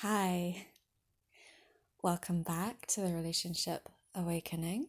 [0.00, 0.66] Hi,
[2.02, 4.88] welcome back to the Relationship Awakening.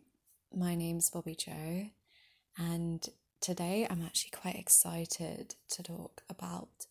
[0.54, 1.86] My name's Bobby Joe,
[2.58, 3.08] and
[3.40, 6.88] today I'm actually quite excited to talk about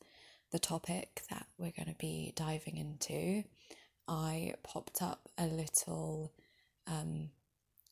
[0.50, 3.44] the topic that we're going to be diving into.
[4.08, 6.32] I popped up a little
[6.86, 7.28] um,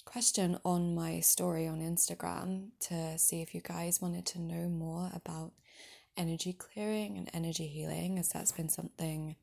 [0.07, 5.11] question on my story on Instagram to see if you guys wanted to know more
[5.15, 5.53] about
[6.17, 9.37] energy clearing and energy healing, as that's been something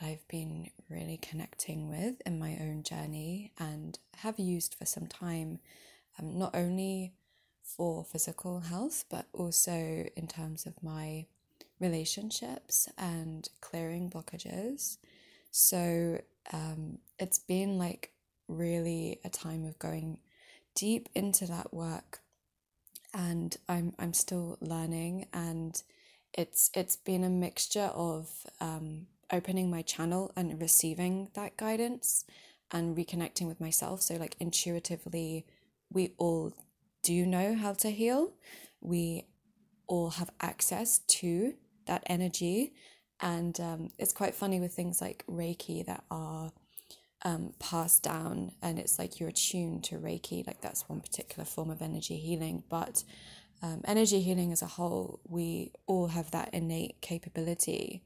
[0.00, 5.58] I've been really connecting with in my own journey and have used for some time,
[6.18, 7.14] um, not only
[7.62, 11.26] for physical health, but also in terms of my
[11.80, 14.98] relationships and clearing blockages.
[15.50, 16.20] So
[16.52, 18.12] um, it's been like
[18.46, 20.18] really a time of going
[20.74, 22.20] deep into that work
[23.14, 25.80] and I'm I'm still learning and
[26.34, 28.30] it's it's been a mixture of
[28.60, 32.24] um, opening my channel and receiving that guidance
[32.70, 34.02] and reconnecting with myself.
[34.02, 35.46] So, like, intuitively,
[35.90, 36.52] we all
[37.02, 38.32] do know how to heal.
[38.80, 39.26] We
[39.86, 41.54] all have access to
[41.86, 42.74] that energy.
[43.20, 46.52] And um, it's quite funny with things like Reiki that are
[47.24, 51.70] um, passed down, and it's like you're attuned to Reiki, like, that's one particular form
[51.70, 52.62] of energy healing.
[52.68, 53.02] But
[53.60, 58.04] um, energy healing as a whole, we all have that innate capability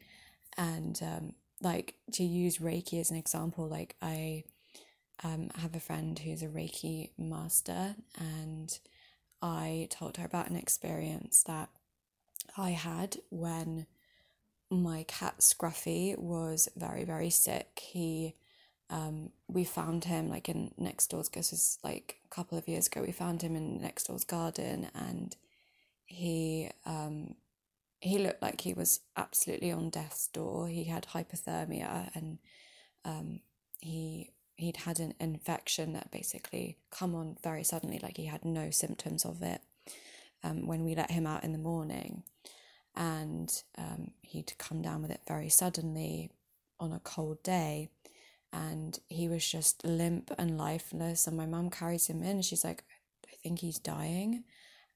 [0.56, 4.44] and um, like to use reiki as an example like i
[5.24, 8.78] um, have a friend who's a reiki master and
[9.40, 11.68] i told her about an experience that
[12.56, 13.86] i had when
[14.72, 17.80] my cat scruffy was very very sick.
[17.82, 18.34] He
[18.90, 22.86] um, we found him like in next door's this was like a couple of years
[22.86, 25.36] ago we found him in next door's garden and
[26.06, 27.34] he um,
[28.02, 30.66] he looked like he was absolutely on death's door.
[30.66, 32.38] He had hypothermia and
[33.04, 33.40] um,
[33.80, 38.70] he he'd had an infection that basically come on very suddenly, like he had no
[38.70, 39.60] symptoms of it
[40.42, 42.24] um, when we let him out in the morning.
[42.94, 46.30] And um, he'd come down with it very suddenly
[46.78, 47.88] on a cold day.
[48.52, 51.26] And he was just limp and lifeless.
[51.26, 52.84] And my mum carries him in and she's like,
[53.26, 54.44] I think he's dying.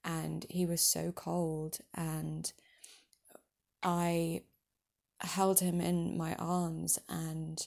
[0.04, 1.78] And he was so cold.
[1.94, 2.52] And
[3.82, 4.42] I
[5.20, 7.66] held him in my arms and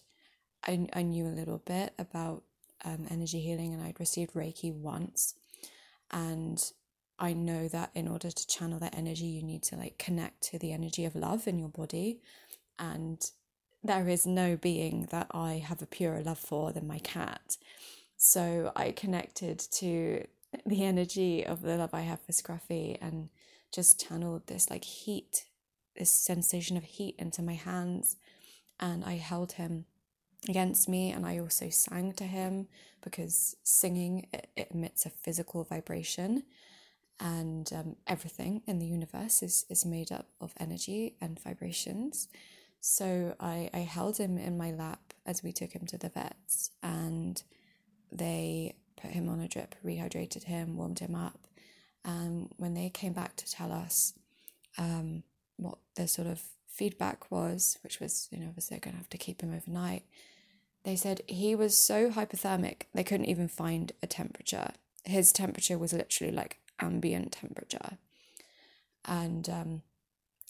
[0.66, 2.44] I, I knew a little bit about
[2.86, 5.36] um, energy healing and I'd received Reiki once.
[6.12, 6.62] And
[7.18, 10.60] I know that in order to channel that energy, you need to like connect to
[10.60, 12.22] the energy of love in your body.
[12.78, 13.20] And
[13.84, 17.58] there is no being that I have a purer love for than my cat.
[18.18, 20.26] So I connected to
[20.66, 23.30] the energy of the love I have for Scruffy and
[23.72, 25.46] just channeled this like heat
[26.00, 28.16] this sensation of heat into my hands
[28.80, 29.86] and I held him
[30.48, 32.68] against me and I also sang to him
[33.04, 36.44] because singing it, it emits a physical vibration
[37.20, 42.30] and um, everything in the universe is, is made up of energy and vibrations.
[42.80, 46.72] So I, I held him in my lap as we took him to the vets
[46.82, 47.42] and
[48.12, 51.48] they put him on a drip, rehydrated him, warmed him up.
[52.06, 54.14] And when they came back to tell us
[54.78, 55.24] um,
[55.60, 59.10] what the sort of feedback was, which was, you know, obviously they're going to have
[59.10, 60.04] to keep him overnight.
[60.84, 64.72] They said he was so hypothermic, they couldn't even find a temperature.
[65.04, 67.98] His temperature was literally like ambient temperature.
[69.06, 69.82] And um,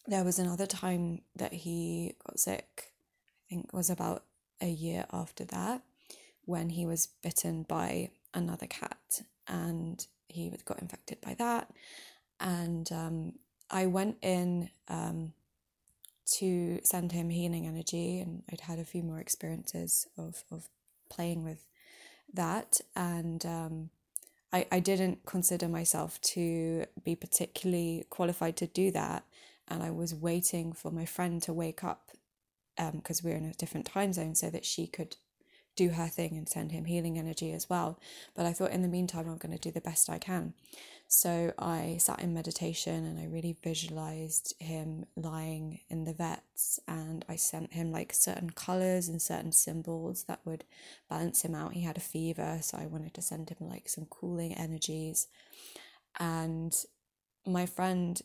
[0.08, 2.94] there was another time that he got sick,
[3.48, 4.24] I think was about
[4.62, 5.82] a year after that,
[6.46, 11.72] when he was bitten by another cat and he got infected by that.
[12.40, 13.34] And um,
[13.70, 15.34] I went in um,
[16.34, 20.68] to send him healing energy, and I'd had a few more experiences of, of
[21.10, 21.66] playing with
[22.34, 22.82] that.
[22.96, 23.90] And um,
[24.52, 29.24] I, I didn't consider myself to be particularly qualified to do that.
[29.68, 32.12] And I was waiting for my friend to wake up
[32.76, 35.18] because um, we're in a different time zone so that she could
[35.76, 38.00] do her thing and send him healing energy as well.
[38.36, 40.54] But I thought in the meantime, I'm going to do the best I can.
[41.12, 47.26] So I sat in meditation and I really visualized him lying in the vets and
[47.28, 50.66] I sent him like certain colors and certain symbols that would
[51.10, 51.74] balance him out.
[51.74, 55.28] He had a fever, so I wanted to send him like some cooling energies.
[56.20, 56.76] And
[57.44, 58.22] my friend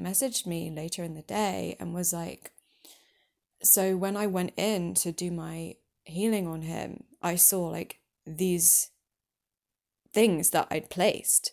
[0.00, 2.52] messaged me later in the day and was like,
[3.64, 5.74] So when I went in to do my
[6.04, 8.90] healing on him, I saw like these
[10.12, 11.52] things that I'd placed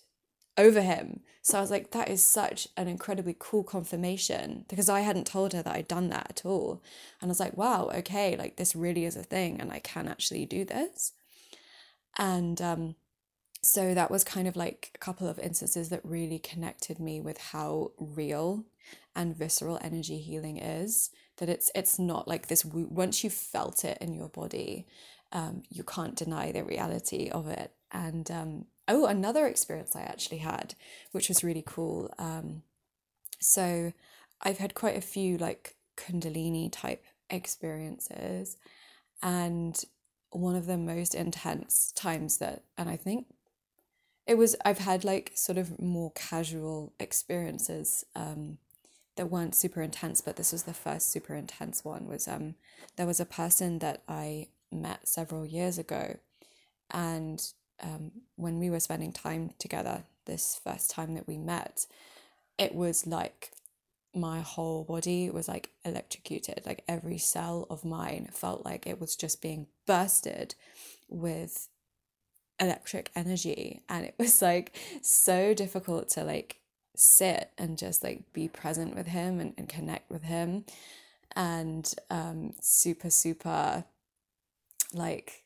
[0.58, 1.22] over him.
[1.42, 5.54] So I was like, that is such an incredibly cool confirmation because I hadn't told
[5.54, 6.82] her that I'd done that at all.
[7.22, 10.08] And I was like, wow, okay, like this really is a thing and I can
[10.08, 11.14] actually do this.
[12.18, 12.96] And um,
[13.62, 17.38] so that was kind of like a couple of instances that really connected me with
[17.38, 18.66] how real
[19.16, 23.98] and visceral energy healing is that it's it's not like this once you've felt it
[24.00, 24.86] in your body
[25.32, 30.38] um, you can't deny the reality of it and um, oh another experience i actually
[30.38, 30.76] had
[31.12, 32.62] which was really cool um,
[33.40, 33.94] so
[34.42, 38.58] i've had quite a few like kundalini type experiences
[39.22, 39.86] and
[40.32, 43.28] one of the most intense times that and i think
[44.28, 48.58] it was i've had like sort of more casual experiences um,
[49.16, 52.56] that weren't super intense but this was the first super intense one was um
[52.98, 56.18] there was a person that i met several years ago
[56.92, 61.86] and um, when we were spending time together this first time that we met,
[62.58, 63.52] it was like
[64.14, 66.62] my whole body was like electrocuted.
[66.66, 70.56] Like every cell of mine felt like it was just being bursted
[71.10, 71.68] with
[72.60, 73.82] electric energy.
[73.90, 76.60] And it was like so difficult to like
[76.96, 80.66] sit and just like be present with him and, and connect with him.
[81.36, 83.84] And um super, super
[84.94, 85.44] like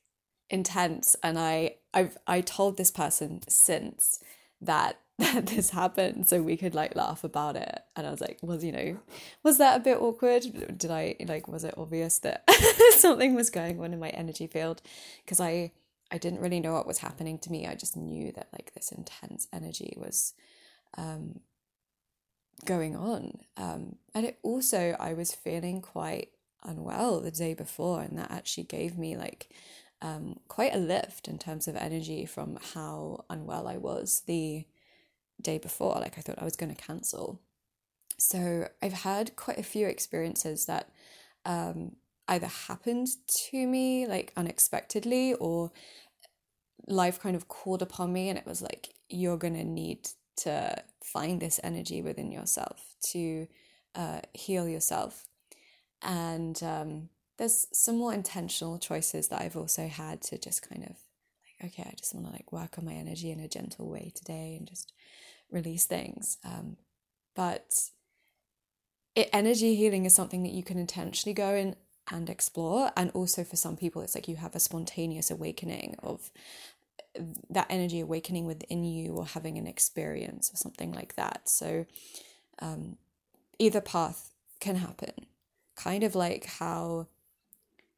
[0.49, 4.23] intense and i i've i told this person since
[4.61, 7.81] that that this happened so we could like laugh about it.
[7.95, 8.99] And i was like was you know
[9.43, 10.77] was that a bit awkward?
[10.77, 12.49] Did i like was it obvious that
[12.97, 14.81] something was going on in my energy field?
[15.23, 15.71] Because i
[16.09, 17.67] i didn't really know what was happening to me.
[17.67, 20.33] I just knew that like this intense energy was
[20.97, 21.41] um
[22.63, 23.39] going on.
[23.57, 26.29] Um and it also i was feeling quite
[26.63, 29.49] unwell the day before and that actually gave me like
[30.01, 34.65] um, quite a lift in terms of energy from how unwell I was the
[35.41, 35.95] day before.
[35.95, 37.41] Like I thought I was going to cancel.
[38.17, 40.89] So I've had quite a few experiences that
[41.45, 41.95] um,
[42.27, 45.71] either happened to me like unexpectedly or
[46.87, 50.75] life kind of called upon me and it was like, you're going to need to
[51.03, 53.47] find this energy within yourself to
[53.95, 55.25] uh, heal yourself.
[56.01, 57.09] And um,
[57.39, 60.97] there's some more intentional choices that I've also had to just kind of
[61.61, 64.11] like, okay, I just want to like work on my energy in a gentle way
[64.13, 64.91] today and just
[65.49, 66.37] release things.
[66.43, 66.75] Um,
[67.37, 67.73] but
[69.15, 71.77] it, energy healing is something that you can intentionally go in
[72.11, 72.91] and explore.
[72.97, 76.31] And also for some people, it's like you have a spontaneous awakening of
[77.49, 81.47] that energy awakening within you or having an experience or something like that.
[81.47, 81.85] So
[82.61, 82.97] um,
[83.57, 85.25] either path can happen.
[85.77, 87.07] Kind of like how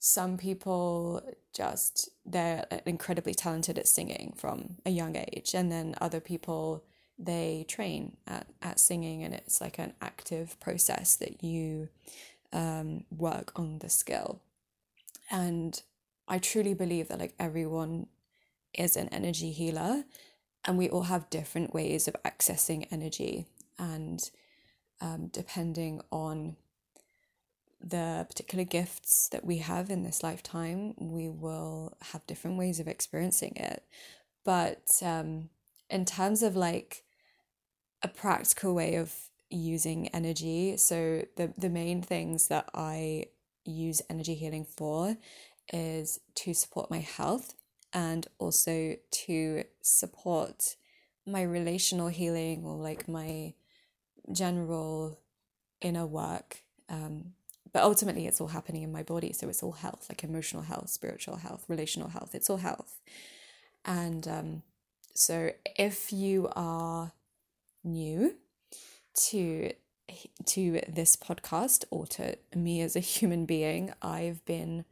[0.03, 1.21] some people
[1.53, 6.83] just they're incredibly talented at singing from a young age and then other people
[7.19, 11.88] they train at, at singing and it's like an active process that you
[12.51, 14.42] um, work on the skill.
[15.30, 15.80] And
[16.27, 18.07] i truly believe that like everyone
[18.74, 20.04] is an energy healer
[20.65, 23.45] and we all have different ways of accessing energy
[23.77, 24.31] and
[25.00, 26.56] um, depending on
[27.83, 32.88] the particular gifts that we have in this lifetime, we will have different ways of
[32.88, 33.83] experiencing it.
[34.44, 35.50] But um,
[35.89, 37.04] in terms of like
[38.04, 39.13] a practical way of
[39.50, 43.25] using energy, so the, the main things that I
[43.66, 45.18] use energy healing for
[45.71, 47.54] is to support my health
[47.94, 50.76] and also to support
[51.26, 53.54] my relational healing or like my
[54.31, 55.19] general
[55.81, 57.33] inner work um,
[57.73, 60.90] but ultimately it's all happening in my body so it's all health like emotional health
[60.90, 62.99] spiritual health relational health it's all health.
[63.83, 64.61] And um,
[65.16, 67.13] so if you are
[67.83, 68.35] new
[69.16, 69.71] to
[70.45, 74.83] to this podcast or to me as a human being i've been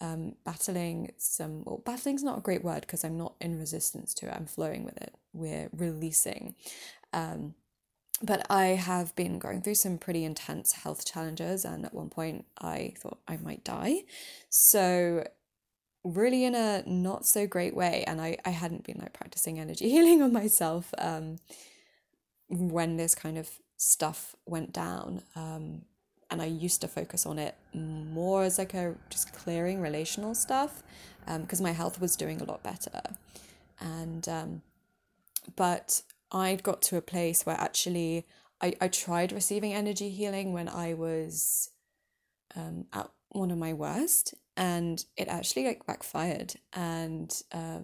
[0.00, 4.26] um, battling some well battling's not a great word because i'm not in resistance to
[4.26, 5.14] it i'm flowing with it.
[5.32, 6.54] We're releasing
[7.12, 7.54] um,
[8.22, 12.46] but I have been going through some pretty intense health challenges, and at one point
[12.60, 14.02] I thought I might die.
[14.48, 15.26] So,
[16.02, 19.88] really, in a not so great way, and I, I hadn't been like practicing energy
[19.90, 21.36] healing on myself um,
[22.48, 25.22] when this kind of stuff went down.
[25.36, 25.82] Um,
[26.30, 30.82] and I used to focus on it more as like a just clearing relational stuff
[31.24, 33.00] because um, my health was doing a lot better.
[33.80, 34.62] And, um,
[35.56, 38.26] but I'd got to a place where actually
[38.60, 41.70] I, I tried receiving energy healing when I was
[42.56, 47.80] um, at one of my worst and it actually like backfired and uh,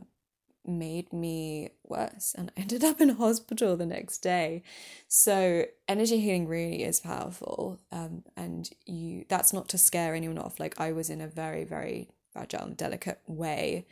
[0.67, 4.63] made me worse and I ended up in hospital the next day.
[5.09, 7.81] So energy healing really is powerful.
[7.93, 10.59] Um, and you that's not to scare anyone off.
[10.59, 13.87] Like I was in a very, very fragile and delicate way.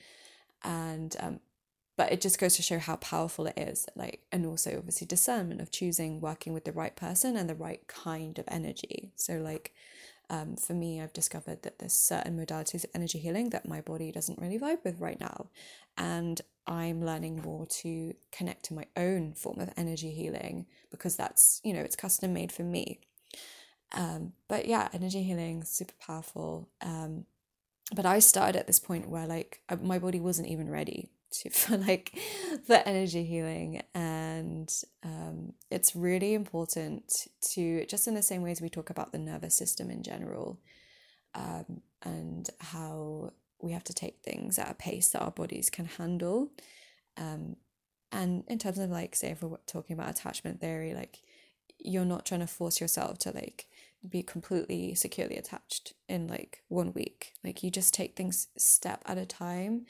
[0.65, 1.41] And um,
[2.03, 5.61] but it just goes to show how powerful it is like and also obviously discernment
[5.61, 9.13] of choosing working with the right person and the right kind of energy.
[9.15, 9.73] So like
[10.29, 14.11] um, for me i've discovered that there's certain modalities of energy healing that my body
[14.11, 15.47] doesn't really vibe with right now.
[15.97, 21.61] And i'm learning more to connect to my own form of energy healing because that's
[21.63, 22.99] you know it's custom made for me.
[23.93, 26.69] Um, but yeah energy healing super powerful.
[26.81, 27.27] Um,
[27.95, 31.77] but i started at this point where like my body wasn't even ready to for
[31.77, 32.19] like
[32.67, 33.83] for energy healing.
[33.95, 34.73] And
[35.03, 39.55] um, it's really important to just in the same ways we talk about the nervous
[39.55, 40.61] system in general
[41.35, 45.87] um, and how we have to take things at a pace that our bodies can
[45.87, 46.51] handle.
[47.17, 47.57] Um,
[48.11, 51.23] and in terms of like say if we're talking about attachment theory like
[51.79, 53.67] you're not trying to force yourself to like
[54.09, 57.35] be completely securely attached in like one week.
[57.45, 59.87] Like you just take things step at a time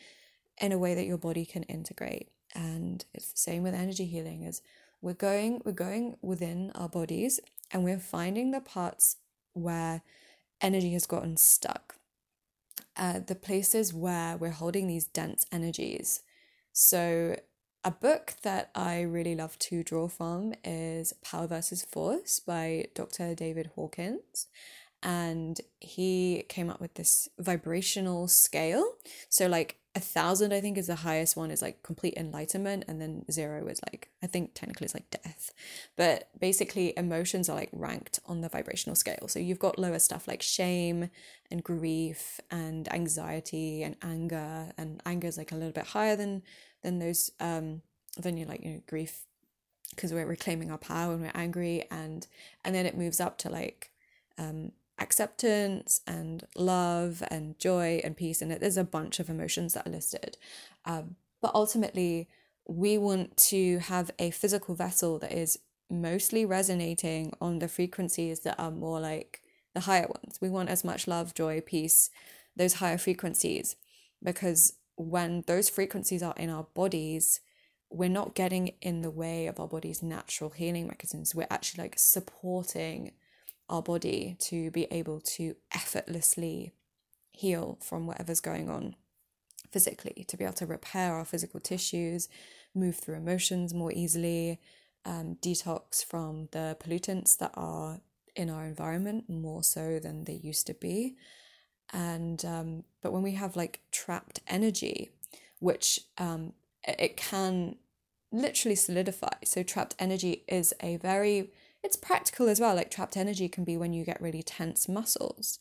[0.63, 2.31] in a way that your body can integrate.
[2.55, 4.63] And it's the same with energy healing is
[5.03, 7.41] we're going we're going within our bodies
[7.73, 9.17] and we're finding the parts
[9.53, 10.03] where
[10.61, 11.97] energy has gotten stuck.
[12.97, 16.23] Uh, the places where we're holding these dense energies.
[16.73, 17.37] So
[17.85, 23.35] a book that I really love to draw from is Power versus Force by Dr.
[23.35, 24.47] David Hawkins.
[25.03, 28.97] And he came up with this vibrational scale.
[29.29, 33.01] So, like, a thousand i think is the highest one is like complete enlightenment and
[33.01, 35.53] then zero is like i think technically it's like death
[35.97, 40.27] but basically emotions are like ranked on the vibrational scale so you've got lower stuff
[40.27, 41.11] like shame
[41.51, 46.43] and grief and anxiety and anger and anger is like a little bit higher than
[46.83, 47.83] than those um
[48.17, 49.27] than you like you know grief
[49.95, 52.27] because we're reclaiming our power when we're angry and
[52.65, 53.91] and then it moves up to like
[54.39, 58.41] um acceptance and love and joy and peace.
[58.41, 60.39] And there's a bunch of emotions that are listed.
[60.85, 62.29] Um, but ultimately,
[62.69, 65.59] we want to have a physical vessel that is
[65.91, 69.43] mostly resonating on the frequencies that are more like
[69.75, 70.39] the higher ones.
[70.41, 72.11] We want as much love, joy, peace,
[72.57, 73.77] those higher frequencies,
[74.23, 77.41] because when those frequencies are in our bodies,
[77.91, 81.35] we're not getting in the way of our body's natural healing mechanisms.
[81.35, 83.13] We're actually like supporting
[83.73, 86.73] our body to be able to effortlessly
[87.33, 88.95] heal from whatever's going on
[89.71, 92.29] physically, to be able to repair our physical tissues,
[92.75, 94.61] move through emotions more easily,
[95.07, 98.01] um, detox from the pollutants that are
[98.37, 101.17] in our environment more so than they used to be.
[101.95, 105.13] And um, but when we have like trapped energy,
[105.59, 106.53] which um,
[106.87, 107.77] it can
[108.31, 109.37] literally solidify.
[109.45, 111.51] So trapped energy is a very
[111.83, 112.75] it's practical as well.
[112.75, 115.59] Like trapped energy can be when you get really tense muscles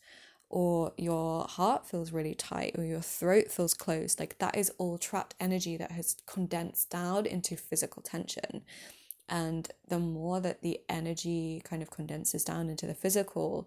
[0.48, 4.20] or your heart feels really tight or your throat feels closed.
[4.20, 8.62] Like that is all trapped energy that has condensed down into physical tension.
[9.28, 13.66] And the more that the energy kind of condenses down into the physical,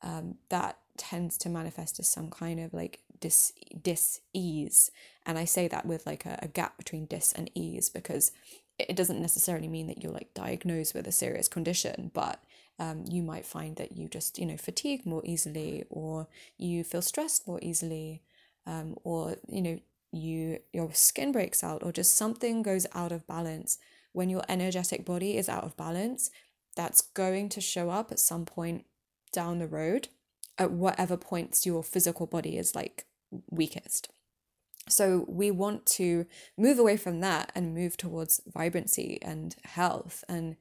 [0.00, 4.90] um, that tends to manifest as some kind of like dis dis ease.
[5.26, 8.32] And I say that with like a, a gap between dis and ease because
[8.78, 12.42] it doesn't necessarily mean that you're like diagnosed with a serious condition, but
[12.78, 16.26] um, you might find that you just, you know, fatigue more easily or
[16.58, 18.22] you feel stressed more easily
[18.66, 19.78] um, or, you know,
[20.14, 23.78] you your skin breaks out or just something goes out of balance.
[24.12, 26.30] When your energetic body is out of balance,
[26.76, 28.84] that's going to show up at some point
[29.32, 30.08] down the road
[30.58, 33.06] at whatever points your physical body is like
[33.50, 34.10] weakest.
[34.88, 36.26] So we want to
[36.58, 40.24] move away from that and move towards vibrancy and health.
[40.28, 40.56] And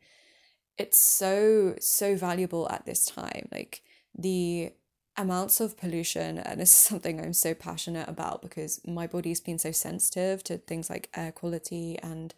[0.78, 3.48] it's so, so valuable at this time.
[3.52, 3.82] Like
[4.18, 4.72] the
[5.18, 9.60] amounts of pollution, and this is something I'm so passionate about because my body's been
[9.60, 12.34] so sensitive to things like air quality and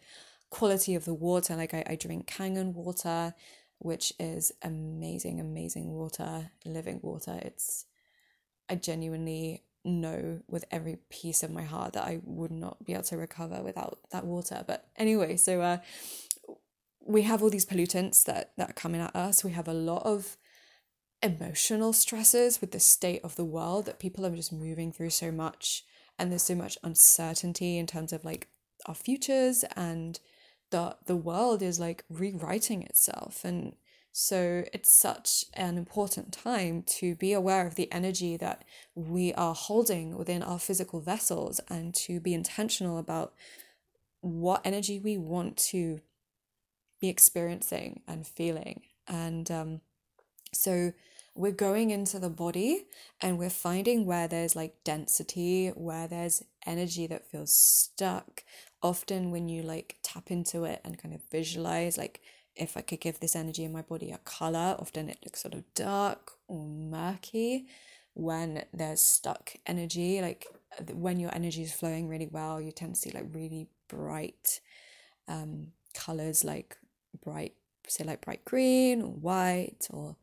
[0.50, 1.56] quality of the water.
[1.56, 3.34] Like I, I drink Kangen water,
[3.78, 7.38] which is amazing, amazing water, living water.
[7.42, 7.86] It's
[8.68, 13.04] I genuinely know with every piece of my heart that I would not be able
[13.04, 14.64] to recover without that water.
[14.66, 15.78] But anyway, so uh,
[17.00, 19.44] we have all these pollutants that, that are coming at us.
[19.44, 20.36] We have a lot of
[21.22, 25.30] emotional stresses with the state of the world that people are just moving through so
[25.30, 25.84] much.
[26.18, 28.48] And there's so much uncertainty in terms of like
[28.86, 30.20] our futures and
[30.70, 33.74] the the world is like rewriting itself and
[34.16, 38.62] so it's such an important time to be aware of the energy that
[38.94, 43.34] we are holding within our physical vessels and to be intentional about
[44.20, 46.00] what energy we want to
[47.00, 48.82] be experiencing and feeling.
[49.08, 49.80] And um,
[50.52, 50.92] so
[51.34, 52.86] we're going into the body
[53.20, 58.44] and we're finding where there's like density, where there's energy that feels stuck.
[58.80, 62.20] Often, when you like tap into it and kind of visualize, like
[62.56, 65.54] if I could give this energy in my body a color, often it looks sort
[65.54, 67.66] of dark or murky.
[68.14, 70.46] When there's stuck energy, like
[70.92, 74.60] when your energy is flowing really well, you tend to see like really bright
[75.26, 76.76] um, colors, like
[77.24, 77.54] bright,
[77.88, 80.16] say, like bright green or white, or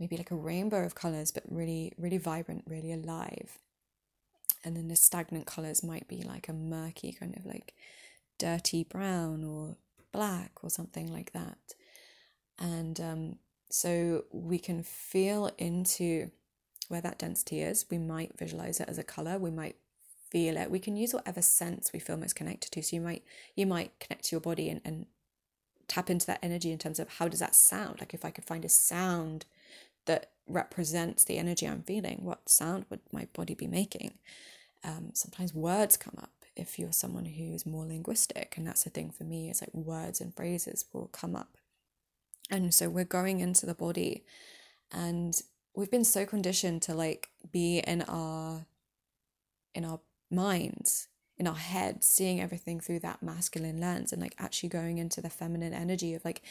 [0.00, 3.58] maybe like a rainbow of colors, but really, really vibrant, really alive.
[4.64, 7.74] And then the stagnant colors might be like a murky kind of like
[8.38, 9.76] dirty brown or
[10.12, 11.58] black or something like that.
[12.58, 13.36] And um,
[13.70, 16.30] so we can feel into
[16.88, 17.86] where that density is.
[17.90, 19.38] We might visualize it as a color.
[19.38, 19.76] We might
[20.30, 20.70] feel it.
[20.70, 22.82] We can use whatever sense we feel most connected to.
[22.82, 23.24] So you might
[23.54, 25.06] you might connect to your body and, and
[25.86, 28.00] tap into that energy in terms of how does that sound?
[28.00, 29.46] Like if I could find a sound
[30.06, 34.18] that represents the energy I'm feeling, what sound would my body be making?
[34.84, 38.90] Um, sometimes words come up if you're someone who is more linguistic, and that's the
[38.90, 41.56] thing for me is like words and phrases will come up.
[42.50, 44.24] And so we're going into the body
[44.90, 45.40] and
[45.74, 48.66] we've been so conditioned to like be in our
[49.74, 50.00] in our
[50.30, 55.20] minds in our head seeing everything through that masculine lens and like actually going into
[55.20, 56.42] the feminine energy of like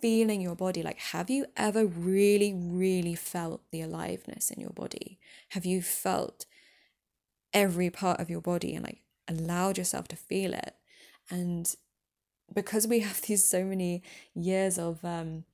[0.00, 5.18] feeling your body like have you ever really really felt the aliveness in your body
[5.50, 6.46] have you felt
[7.52, 10.74] every part of your body and like allowed yourself to feel it
[11.30, 11.76] and
[12.54, 14.02] because we have these so many
[14.34, 15.44] years of um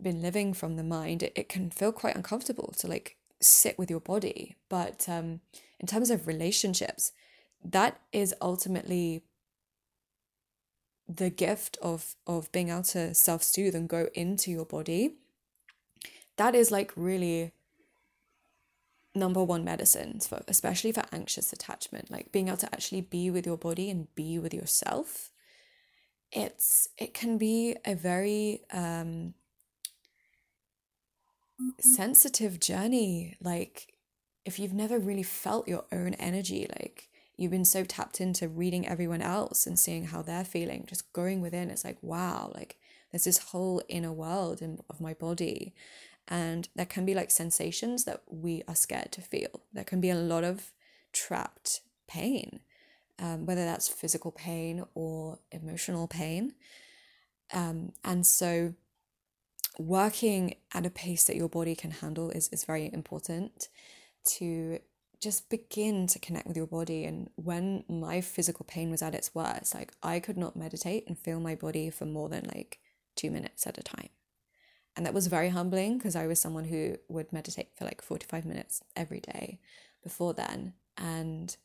[0.00, 3.90] been living from the mind it, it can feel quite uncomfortable to like sit with
[3.90, 5.40] your body but um
[5.80, 7.12] in terms of relationships,
[7.64, 9.22] that is ultimately
[11.08, 15.14] the gift of of being able to self-soothe and go into your body.
[16.36, 17.52] That is like really
[19.18, 23.46] number one medicine for especially for anxious attachment like being able to actually be with
[23.46, 25.30] your body and be with yourself
[26.32, 29.34] it's it can be a very um
[31.80, 33.94] sensitive journey like
[34.48, 38.88] if you've never really felt your own energy, like you've been so tapped into reading
[38.88, 42.78] everyone else and seeing how they're feeling, just going within, it's like, wow, like
[43.12, 45.74] there's this whole inner world in, of my body.
[46.28, 49.62] And there can be like sensations that we are scared to feel.
[49.72, 50.72] There can be a lot of
[51.12, 52.60] trapped pain,
[53.18, 56.52] um, whether that's physical pain or emotional pain.
[57.52, 58.74] Um, and so
[59.78, 63.68] working at a pace that your body can handle is, is very important
[64.24, 64.80] to
[65.20, 67.04] just begin to connect with your body.
[67.04, 71.18] And when my physical pain was at its worst, like I could not meditate and
[71.18, 72.78] feel my body for more than like
[73.16, 74.10] two minutes at a time.
[74.98, 78.44] And that was very humbling because I was someone who would meditate for like 45
[78.44, 79.60] minutes every day
[80.02, 80.72] before then.
[80.96, 81.56] And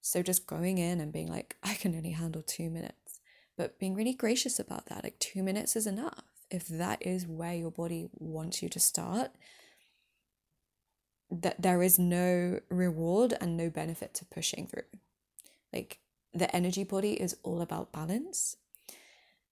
[0.00, 3.20] so just going in and being like, I can only handle two minutes,
[3.56, 5.04] but being really gracious about that.
[5.04, 6.24] Like, two minutes is enough.
[6.50, 9.30] If that is where your body wants you to start,
[11.30, 14.82] that there is no reward and no benefit to pushing through.
[15.72, 16.00] Like
[16.34, 18.56] the energy body is all about balance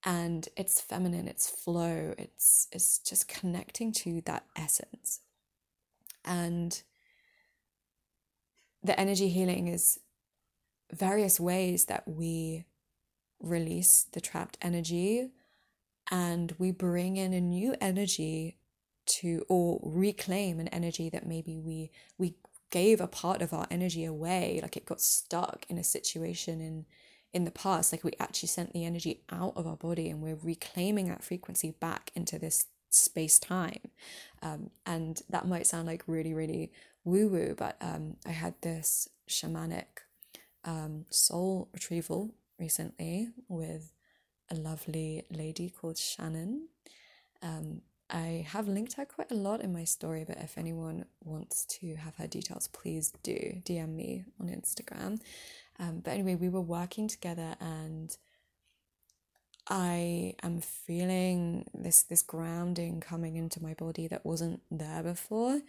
[0.08, 5.20] and it's feminine, it's flow, it's it's just connecting to that essence.
[6.24, 6.82] And
[8.82, 10.00] the energy healing is
[10.90, 12.64] various ways that we
[13.38, 15.28] release the trapped energy
[16.10, 18.56] and we bring in a new energy
[19.04, 22.36] to or reclaim an energy that maybe we we
[22.70, 26.86] gave a part of our energy away like it got stuck in a situation in
[27.32, 30.38] in the past like we actually sent the energy out of our body and we're
[30.42, 33.80] reclaiming that frequency back into this space time
[34.42, 36.72] um, and that might sound like really really
[37.04, 40.02] woo woo but um, i had this shamanic
[40.64, 43.92] um, soul retrieval recently with
[44.50, 46.68] a lovely lady called shannon
[47.42, 51.66] um, I have linked her quite a lot in my story, but if anyone wants
[51.66, 55.20] to have her details, please do DM me on Instagram.
[55.78, 58.16] Um, but anyway, we were working together and
[59.68, 65.60] I am feeling this this grounding coming into my body that wasn't there before.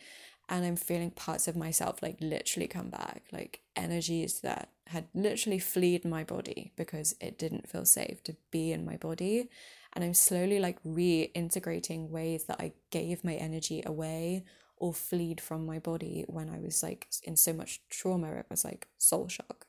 [0.48, 5.60] And I'm feeling parts of myself like literally come back like energies that had literally
[5.60, 9.50] fled my body because it didn't feel safe to be in my body.
[9.94, 14.46] And I'm slowly like reintegrating ways that I gave my energy away
[14.78, 18.64] or fled from my body when I was like in so much trauma it was
[18.64, 19.66] like soul shock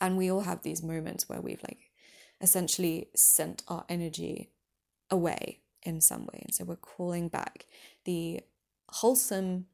[0.00, 1.90] And we all have these moments where we've like
[2.40, 4.50] essentially sent our energy
[5.10, 6.42] away in some way.
[6.44, 7.66] And so we're calling back
[8.04, 8.40] the
[8.88, 9.66] wholesome,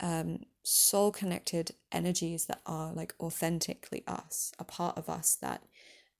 [0.00, 5.62] um, soul connected energies that are like authentically us, a part of us that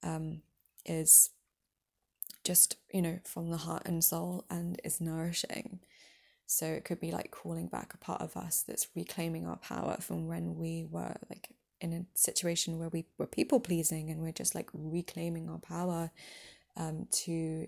[0.03, 0.41] um,
[0.85, 1.31] is
[2.43, 5.79] just, you know, from the heart and soul and is nourishing.
[6.45, 9.97] So it could be like calling back a part of us that's reclaiming our power
[9.99, 11.49] from when we were like
[11.85, 16.11] in a situation where we were people pleasing and we're just like reclaiming our power
[16.75, 17.67] um, to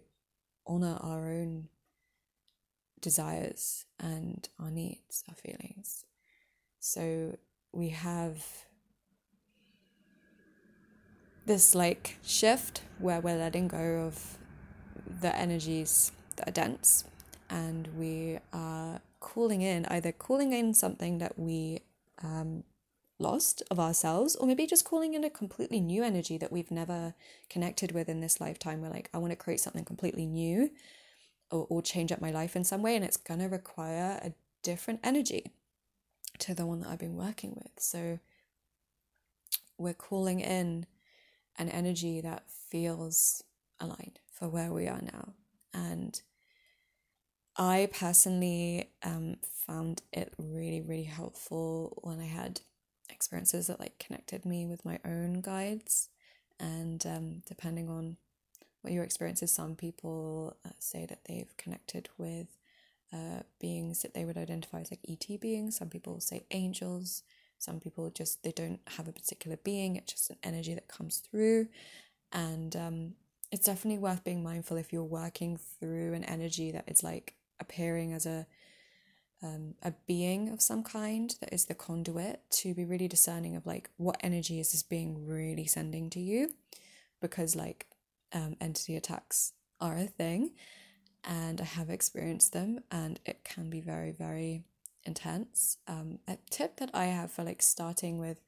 [0.66, 1.68] honor our own
[3.00, 6.04] desires and our needs, our feelings.
[6.80, 7.38] So
[7.72, 8.46] we have
[11.46, 14.38] this like shift where we're letting go of
[15.22, 17.06] the energies that are dense
[17.50, 21.82] and we are calling in either calling in something that we
[22.24, 22.64] um,
[23.20, 27.14] lost of ourselves or maybe just calling in a completely new energy that we've never
[27.50, 28.82] connected with in this lifetime.
[28.82, 30.72] We're like i want to create something completely new
[31.52, 34.34] or, or change up my life in some way and it's going to require a
[34.64, 35.52] different energy
[36.40, 37.72] to the one that i've been working with.
[37.78, 38.20] So
[39.78, 40.86] we're calling in
[41.58, 43.44] an energy that feels
[43.80, 45.34] aligned for where we are now.
[45.74, 46.20] And
[47.56, 52.62] I personally um, found it really, really helpful when I had
[53.10, 56.10] experiences that like connected me with my own guides.
[56.60, 58.18] And um, depending on
[58.82, 62.48] what your experience is, some people uh, say that they've connected with
[63.14, 65.78] uh, beings that they would identify as like ET beings.
[65.78, 67.24] Some people say angels.
[67.60, 69.96] Some people just they don't have a particular being.
[69.96, 71.68] It's just an energy that comes through,
[72.32, 73.14] and um,
[73.52, 78.14] it's definitely worth being mindful if you're working through an energy that is like appearing
[78.14, 78.46] as a
[79.44, 83.66] um, a being of some kind that is the conduit to be really discerning of
[83.66, 86.52] like what energy is this being really sending to you?
[87.22, 87.88] Because like
[88.34, 90.52] um, entity attacks are a thing
[91.24, 94.64] and i have experienced them and it can be very very
[95.04, 95.78] intense.
[95.88, 98.42] Um, a tip that i have for like starting with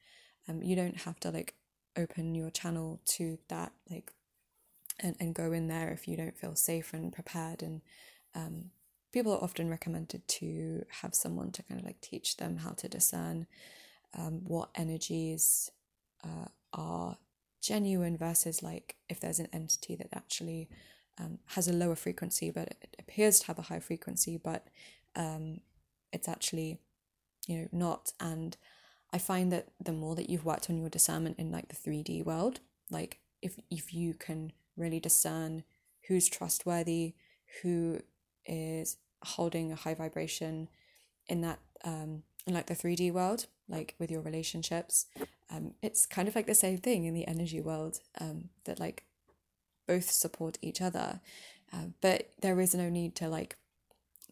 [0.47, 1.53] um, you don't have to like
[1.95, 4.11] open your channel to that like
[4.99, 7.81] and, and go in there if you don't feel safe and prepared and
[8.35, 8.71] um,
[9.11, 12.87] people are often recommended to have someone to kind of like teach them how to
[12.87, 13.47] discern
[14.17, 15.71] um, what energies
[16.23, 17.17] uh, are
[17.61, 20.69] genuine versus like if there's an entity that actually
[21.19, 24.67] um, has a lower frequency but it appears to have a high frequency but
[25.15, 25.59] um,
[26.13, 26.79] it's actually
[27.47, 28.13] you know not.
[28.19, 28.55] And
[29.11, 32.23] i find that the more that you've worked on your discernment in like the 3d
[32.23, 32.59] world
[32.91, 35.63] like if if you can really discern
[36.07, 37.15] who's trustworthy
[37.61, 37.99] who
[38.45, 40.69] is holding a high vibration
[41.27, 45.05] in that um in like the 3D world, like with your relationships.
[45.49, 49.03] Um, it's kind of like the same thing in the energy world, um, that like
[49.87, 51.21] both support each other.
[51.71, 53.55] Uh, but there is no need to like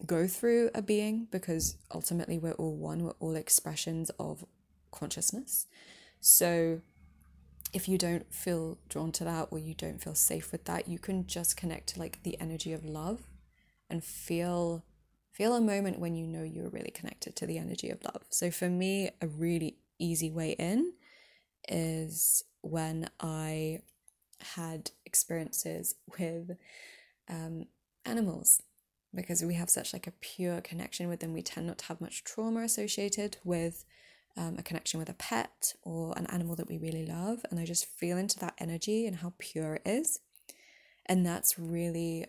[0.06, 4.44] go through a being because ultimately we're all one, we're all expressions of
[4.90, 5.66] consciousness.
[6.20, 6.80] So
[7.72, 10.98] if you don't feel drawn to that or you don't feel safe with that, you
[10.98, 13.22] can just connect to like the energy of love
[13.90, 14.84] and feel
[15.32, 18.22] feel a moment when you know you're really connected to the energy of love.
[18.28, 20.94] So for me, a really easy way in
[21.68, 23.82] is when I
[24.40, 26.56] had experiences with
[27.28, 27.66] um,
[28.04, 28.62] animals
[29.14, 31.32] because we have such like a pure connection with them.
[31.32, 33.84] We tend not to have much trauma associated with
[34.36, 37.44] um, a connection with a pet or an animal that we really love.
[37.50, 40.20] And I just feel into that energy and how pure it is.
[41.06, 42.26] And that's really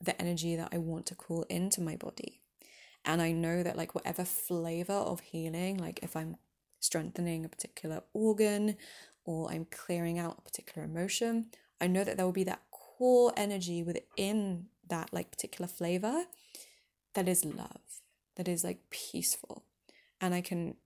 [0.00, 2.40] the energy that I want to call into my body.
[3.04, 6.36] And I know that, like, whatever flavor of healing, like if I'm
[6.80, 8.76] strengthening a particular organ
[9.24, 11.46] or I'm clearing out a particular emotion,
[11.80, 16.24] I know that there will be that core energy within that, like, particular flavor
[17.14, 17.80] that is love,
[18.36, 19.64] that is like peaceful.
[20.20, 20.76] And I can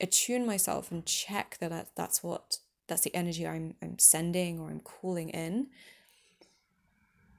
[0.00, 2.58] attune myself and check that uh, that's what
[2.88, 5.68] that's the energy I'm, I'm sending or I'm calling in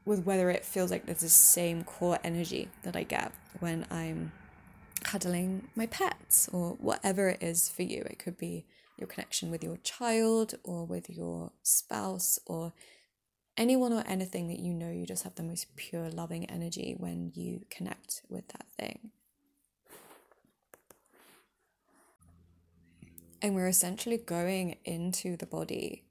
[0.06, 4.32] with whether it feels like there's the same core energy that I get when I'm
[5.04, 8.04] cuddling my pets or whatever it is for you.
[8.10, 8.66] It could be
[8.98, 12.74] your connection with your child or with your spouse or
[13.58, 17.32] anyone or anything that you know you just have the most pure loving energy when
[17.36, 19.12] you connect with that thing.
[23.42, 26.04] And we're essentially going into the body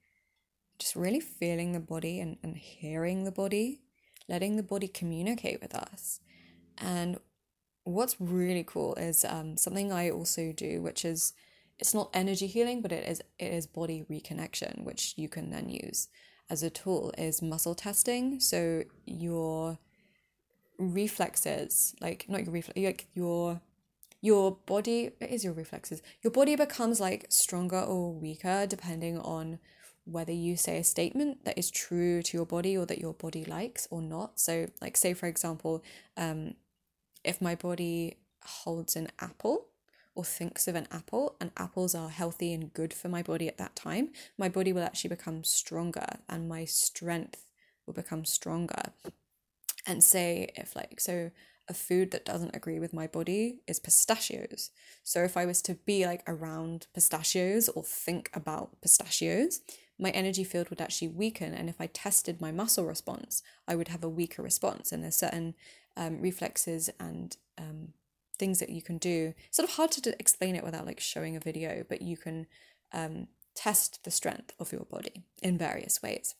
[0.81, 3.81] just really feeling the body and, and hearing the body,
[4.27, 6.19] letting the body communicate with us.
[6.77, 7.19] And
[7.83, 11.33] what's really cool is um, something I also do, which is
[11.77, 15.69] it's not energy healing, but it is it is body reconnection, which you can then
[15.69, 16.09] use
[16.49, 18.39] as a tool is muscle testing.
[18.39, 19.77] So your
[20.77, 23.61] reflexes, like not your reflex, like your
[24.19, 26.01] your body it is your reflexes.
[26.23, 29.59] Your body becomes like stronger or weaker depending on
[30.05, 33.45] whether you say a statement that is true to your body or that your body
[33.45, 34.39] likes or not.
[34.39, 35.83] So, like, say for example,
[36.17, 36.55] um,
[37.23, 39.67] if my body holds an apple
[40.15, 43.57] or thinks of an apple and apples are healthy and good for my body at
[43.57, 47.45] that time, my body will actually become stronger and my strength
[47.85, 48.91] will become stronger.
[49.85, 51.31] And say if like so
[51.67, 54.71] a food that doesn't agree with my body is pistachios.
[55.03, 59.61] So if I was to be like around pistachios or think about pistachios,
[60.01, 61.53] my energy field would actually weaken.
[61.53, 64.91] And if I tested my muscle response, I would have a weaker response.
[64.91, 65.53] And there's certain
[65.95, 67.89] um, reflexes and um,
[68.37, 69.33] things that you can do.
[69.47, 72.47] It's sort of hard to explain it without like showing a video, but you can
[72.91, 76.35] um, test the strength of your body in various ways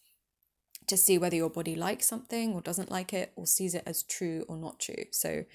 [0.88, 4.04] to see whether your body likes something or doesn't like it or sees it as
[4.04, 5.06] true or not true.
[5.12, 5.45] So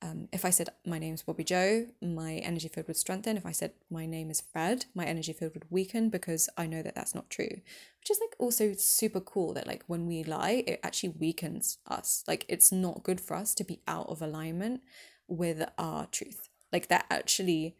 [0.00, 3.36] um, if I said my name is Bobby Joe, my energy field would strengthen.
[3.36, 6.82] If I said my name is Fred, my energy field would weaken because I know
[6.82, 7.48] that that's not true.
[7.48, 12.22] Which is like also super cool that like when we lie, it actually weakens us.
[12.28, 14.82] Like it's not good for us to be out of alignment
[15.26, 16.48] with our truth.
[16.72, 17.76] Like that actually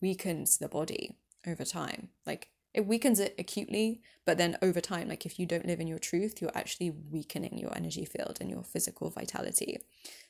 [0.00, 2.10] weakens the body over time.
[2.26, 5.88] Like it weakens it acutely, but then over time, like if you don't live in
[5.88, 9.78] your truth, you're actually weakening your energy field and your physical vitality.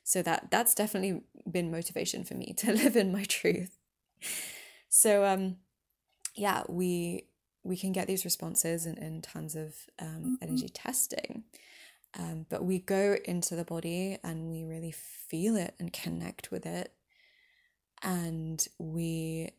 [0.04, 3.78] So that that's definitely been motivation for me to live in my truth.
[4.88, 5.56] So um
[6.34, 7.26] yeah, we
[7.62, 10.34] we can get these responses in, in terms of um, mm-hmm.
[10.40, 11.44] energy testing.
[12.18, 16.66] Um, but we go into the body and we really feel it and connect with
[16.66, 16.92] it.
[18.02, 19.50] And we,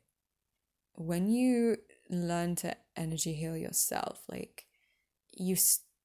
[0.96, 1.78] when you
[2.12, 4.65] learn to energy heal yourself, like
[5.32, 5.56] you,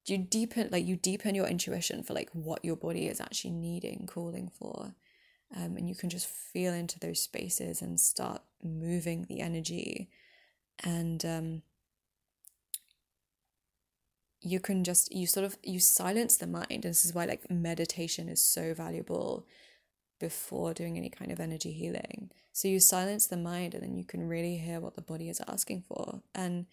[0.05, 4.07] you deepen, like you deepen your intuition for like what your body is actually needing,
[4.07, 4.95] calling for.
[5.55, 10.09] Um, and you can just feel into those spaces and start moving the energy.
[10.83, 11.61] And um,
[14.41, 18.29] you can just you sort of you silence the mind this is why like meditation
[18.29, 19.45] is so valuable
[20.19, 22.31] before doing any kind of energy healing.
[22.53, 25.41] So you silence the mind and then you can really hear what the body is
[25.47, 26.21] asking for.
[26.33, 26.65] And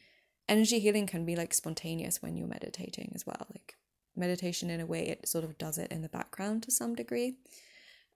[0.49, 3.47] energy healing can be like spontaneous when you're meditating as well.
[3.53, 3.77] Like
[4.17, 7.35] meditation in a way it sort of does it in the background to some degree.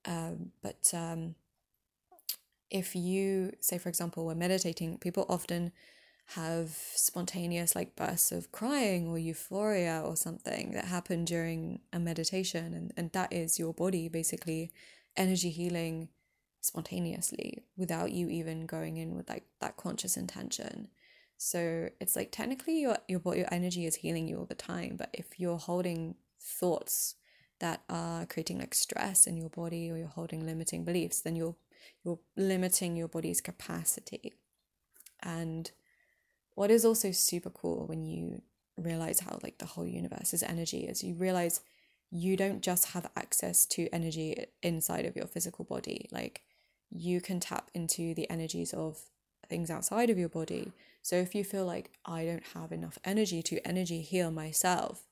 [0.04, 1.34] Um, but um,
[2.70, 5.72] if you say for example we're meditating people often
[6.32, 12.74] have spontaneous like bursts of crying or euphoria or something that happen during a meditation
[12.74, 14.70] and, and that is your body basically
[15.18, 16.08] energy healing
[16.60, 20.88] spontaneously without you even going in with like that conscious intention.
[21.36, 25.10] So it's like technically your your your energy is healing you all the time but
[25.12, 27.14] if you're holding thoughts
[27.60, 31.56] that are creating like stress in your body or you're holding limiting beliefs then you're
[32.04, 34.34] you're limiting your body's capacity.
[35.22, 35.70] And
[36.54, 38.42] what is also super cool when you
[38.76, 41.60] realize how like the whole universe is energy is you realize
[42.10, 46.08] you don't just have access to energy inside of your physical body.
[46.10, 46.42] Like
[46.90, 48.98] you can tap into the energies of
[49.48, 50.72] things outside of your body.
[51.02, 55.08] So if you feel like i don't have enough energy to energy heal myself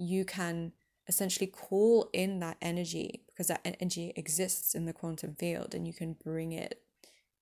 [0.00, 0.72] you can
[1.08, 5.92] essentially call in that energy because that energy exists in the quantum field and you
[5.92, 6.80] can bring it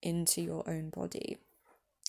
[0.02, 1.36] into your own body.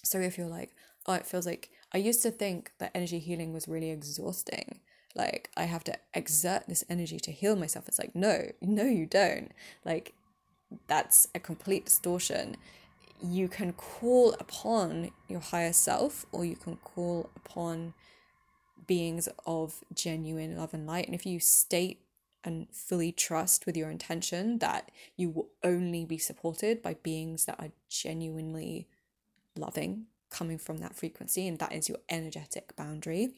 [0.03, 0.71] So if you're like
[1.05, 4.79] oh, it feels like I used to think that energy healing was really exhausting.
[5.15, 7.87] Like I have to exert this energy to heal myself.
[7.87, 9.51] It's like, no, no, you don't.
[9.85, 10.13] Like
[10.87, 12.57] that's a complete distortion.
[13.21, 17.93] You can call upon your higher self or you can call upon
[18.87, 21.05] beings of genuine love and light.
[21.05, 22.01] And if you state
[22.43, 27.59] and fully trust with your intention that you will only be supported by beings that
[27.59, 28.87] are genuinely
[29.57, 33.29] loving coming from that frequency, and that is your energetic boundary.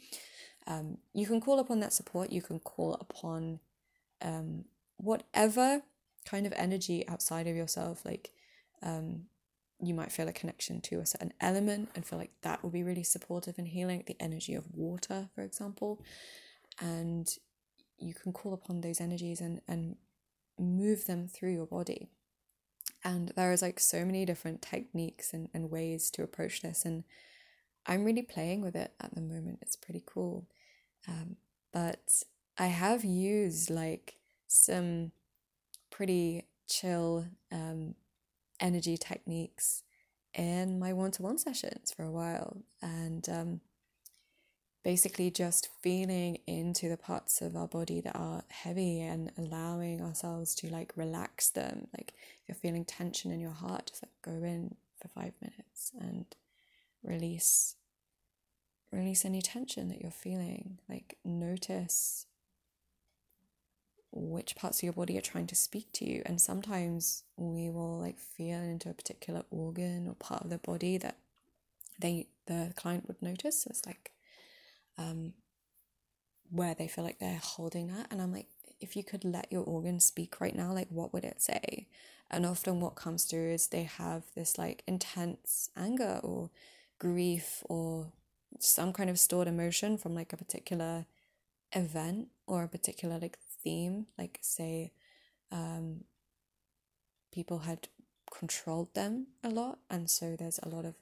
[0.67, 3.59] Um, you can call upon that support, you can call upon
[4.21, 4.65] um,
[4.97, 5.81] whatever
[6.25, 8.31] kind of energy outside of yourself, like
[8.83, 9.23] um,
[9.81, 12.83] you might feel a connection to a certain element and feel like that will be
[12.83, 16.03] really supportive and healing, the energy of water, for example.
[16.79, 17.27] And
[17.97, 19.95] you can call upon those energies and, and
[20.59, 22.09] move them through your body
[23.03, 27.03] and there is like so many different techniques and, and ways to approach this and
[27.87, 30.47] i'm really playing with it at the moment it's pretty cool
[31.07, 31.35] um,
[31.71, 32.23] but
[32.57, 34.15] i have used like
[34.47, 35.11] some
[35.89, 37.95] pretty chill um,
[38.59, 39.83] energy techniques
[40.33, 42.63] in my one to one sessions for a while.
[42.81, 43.61] And um,
[44.83, 50.55] basically just feeling into the parts of our body that are heavy and allowing ourselves
[50.55, 51.87] to like relax them.
[51.93, 55.91] Like if you're feeling tension in your heart, just like go in for five minutes
[55.99, 56.25] and
[57.03, 57.75] release
[58.91, 60.79] release any tension that you're feeling.
[60.89, 62.25] Like notice
[64.11, 66.21] which parts of your body are trying to speak to you.
[66.25, 70.97] And sometimes we will like feel into a particular organ or part of the body
[70.97, 71.17] that
[71.99, 73.63] they the client would notice.
[73.63, 74.11] So it's like
[74.97, 75.33] um,
[76.49, 78.07] where they feel like they're holding that.
[78.11, 78.47] And I'm like,
[78.81, 81.87] if you could let your organ speak right now, like what would it say?
[82.29, 86.49] And often what comes through is they have this like intense anger or
[87.01, 88.11] grief or
[88.59, 91.07] some kind of stored emotion from like a particular
[91.71, 94.05] event or a particular like theme.
[94.19, 94.91] Like say
[95.51, 96.03] um
[97.33, 97.87] people had
[98.31, 100.93] controlled them a lot and so there's a lot of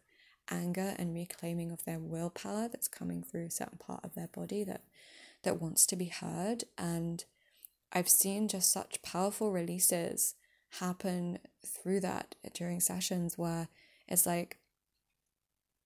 [0.49, 4.63] anger and reclaiming of their willpower that's coming through a certain part of their body
[4.63, 4.83] that
[5.43, 7.25] that wants to be heard and
[7.91, 10.35] I've seen just such powerful releases
[10.79, 13.67] happen through that during sessions where
[14.07, 14.58] it's like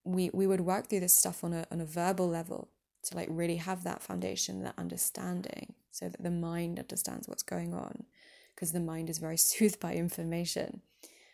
[0.03, 2.69] we we would work through this stuff on a on a verbal level
[3.03, 7.73] to like really have that foundation that understanding so that the mind understands what's going
[7.73, 8.05] on
[8.55, 10.81] because the mind is very soothed by information.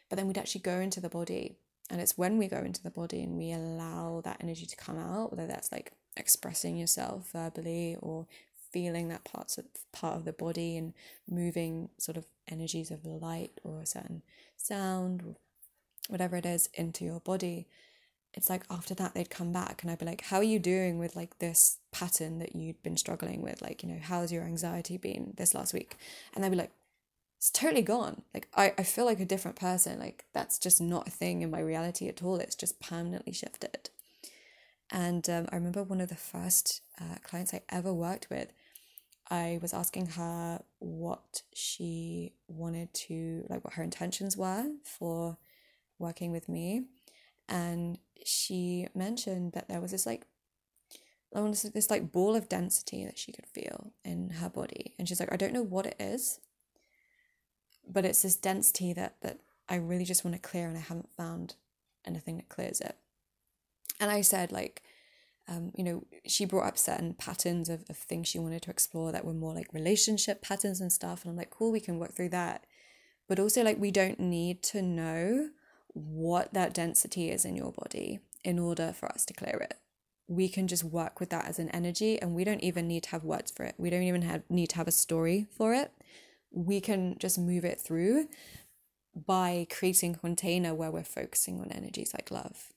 [0.10, 1.58] But then we'd actually go into the body
[1.90, 4.98] and it's when we go into the body and we allow that energy to come
[4.98, 8.28] out, whether that's like expressing yourself verbally or
[8.72, 10.94] feeling that parts of part of the body and
[11.28, 14.22] moving sort of energies of light or a certain
[14.58, 15.36] sound
[16.08, 17.68] whatever it is into your body
[18.34, 21.00] it's like after that they'd come back and I'd be like, How are you doing
[21.00, 23.62] with like this pattern that you'd been struggling with?
[23.62, 25.96] Like, you know, how's your anxiety been this last week?
[26.34, 26.72] And they'd be like,
[27.38, 28.24] it's totally gone.
[28.34, 29.98] Like I, I feel like a different person.
[29.98, 32.36] Like that's just not a thing in my reality at all.
[32.36, 33.90] It's just permanently shifted.
[34.92, 38.52] And um, I remember one of the first uh, clients I ever worked with,
[39.30, 45.38] I was asking her what she wanted to, like what her intentions were for
[46.00, 46.86] working with me.
[47.50, 50.26] And she mentioned that there was this like,
[51.36, 54.50] I want to say this like ball of density that she could feel in her
[54.50, 54.94] body.
[54.98, 56.40] And she's like, I don't know what it is
[57.90, 61.12] but it's this density that that I really just want to clear and I haven't
[61.12, 61.56] found
[62.06, 62.96] anything that clears it.
[64.00, 64.84] And I said like
[65.48, 69.12] um, you know, she brought up certain patterns of, of things she wanted to explore
[69.12, 71.24] that were more like relationship patterns and stuff.
[71.24, 72.68] And I'm like, cool, we can work through that.
[73.28, 75.50] But also, like, we don't need to know
[75.94, 79.76] what that density is in your body in order for us to clear it.
[80.28, 83.10] We can just work with that as an energy, and we don't even need to
[83.10, 83.76] have words for it.
[83.78, 85.92] We don't even have, need to have a story for it
[86.52, 88.28] we can just move it through
[89.16, 92.74] by creating a container where we're focusing on energies like love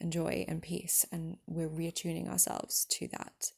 [0.00, 3.52] and joy and peace and we're reattuning ourselves to that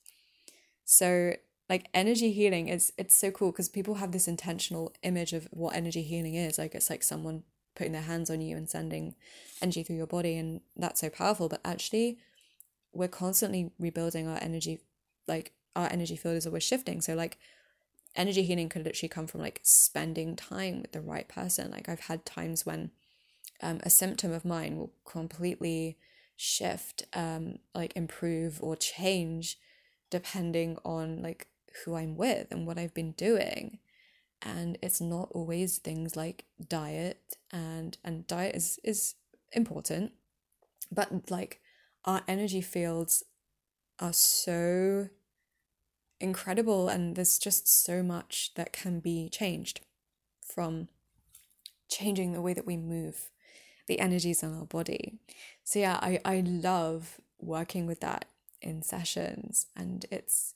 [0.85, 1.35] so
[1.69, 5.75] like energy healing is it's so cool because people have this intentional image of what
[5.75, 7.43] energy healing is like it's like someone
[7.79, 9.15] putting their hands on you and sending
[9.63, 12.19] energy through your body and that's so powerful but actually
[12.93, 14.81] we're constantly rebuilding our energy
[15.27, 17.39] like our energy field is always shifting so like
[18.19, 21.71] energy healing could literally come from like spending time with the right person.
[21.71, 22.91] Like I've had times when
[23.63, 25.97] um, a symptom of mine will completely
[26.37, 29.57] shift, um, like improve or change
[30.11, 31.49] depending on like
[31.85, 33.79] who I'm with and what I've been doing.
[34.43, 39.15] And it's not always things like diet and and diet is is
[39.53, 40.13] important,
[40.93, 41.61] but like
[42.05, 43.25] our energy fields
[43.99, 45.09] are so
[46.21, 49.81] incredible and there's just so much that can be changed
[50.45, 50.89] from
[51.89, 53.31] changing the way that we move
[53.87, 55.19] the energies in our body.
[55.65, 58.27] So yeah i i love working with that
[58.61, 60.55] in sessions and it's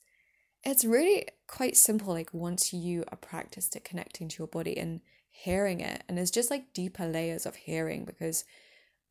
[0.65, 5.01] it's really quite simple like once you are practiced at connecting to your body and
[5.31, 8.45] hearing it and there's just like deeper layers of hearing because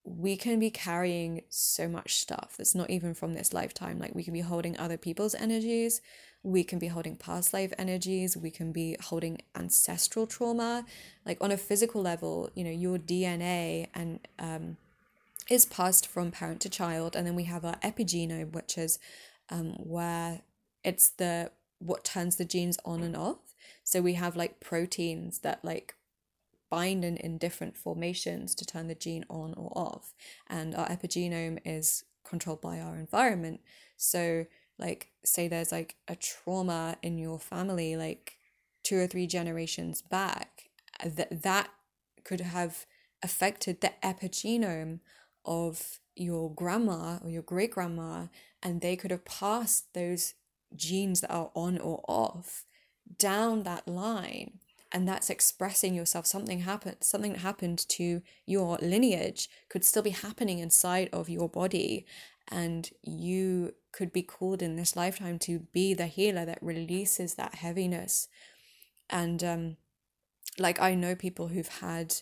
[0.04, 4.00] we can be carrying so much stuff that's not even from this lifetime.
[4.00, 6.02] Like we can be holding other people's energies
[6.44, 10.86] we can be holding past life energies we can be holding ancestral trauma.
[11.24, 14.78] Like on a physical level you know your dna and um,
[15.50, 18.98] is passed from parent to child and then we have our epigenome which is
[19.50, 20.42] um, where
[20.84, 23.56] it's the what turns the genes on and off.
[23.84, 25.96] So we have like proteins that like
[26.70, 30.14] bind in, in different formations to turn the gene on or off.
[30.48, 33.62] And our epigenome is controlled by our environment.
[33.98, 34.46] So
[34.78, 38.38] like say there's like a trauma in your family like
[38.84, 40.70] two or three generations back
[41.04, 41.70] that that
[42.24, 42.86] could have
[43.24, 45.00] affected the epigenome
[45.46, 48.28] of your grandma or your great grandma,
[48.62, 50.34] and they could have passed those
[50.76, 52.66] genes that are on or off
[53.18, 54.60] down that line
[54.94, 56.26] and that's expressing yourself.
[56.26, 61.48] Something happened something that happened to your lineage could still be happening inside of your
[61.48, 62.06] body
[62.50, 67.56] and you could be called in this lifetime to be the healer that releases that
[67.56, 68.28] heaviness.
[69.10, 69.78] And um
[70.60, 72.14] like i know people who've had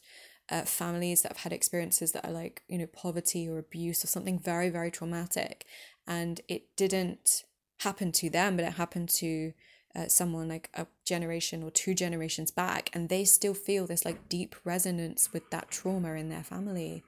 [0.52, 4.08] uh, families that have had experiences that are like you know poverty or abuse or
[4.08, 5.66] something very very traumatic
[6.08, 7.44] and it didn't
[7.80, 9.54] happen to them but it happened to
[9.96, 14.30] uh, someone like a generation or two generations back and they still feel this like
[14.30, 17.04] deep resonance with that trauma in their family.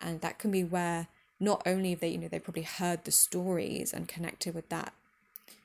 [0.00, 1.08] And that can be where
[1.38, 4.92] not only have they you know they probably heard the stories and connected with that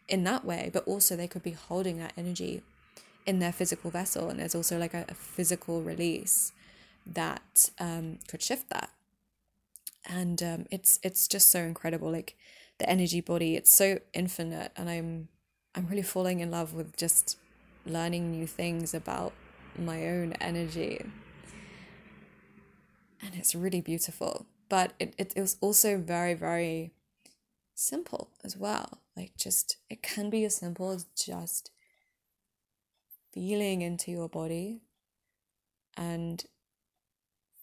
[0.07, 2.63] in that way but also they could be holding that energy
[3.27, 4.29] in their physical vessel.
[4.29, 6.53] And there's also like a, a physical release
[7.05, 8.89] that um, could shift that.
[10.05, 12.37] And um, it's it's just so incredible like
[12.79, 15.27] the energy body it's so infinite and i'm
[15.77, 17.37] I'm really falling in love with just
[17.85, 19.33] learning new things about
[19.77, 21.05] my own energy.
[23.21, 24.47] And it's really beautiful.
[24.69, 26.93] But it, it, it was also very, very
[27.75, 29.01] simple as well.
[29.15, 31.69] Like, just, it can be as simple as just
[33.31, 34.81] feeling into your body
[35.95, 36.43] and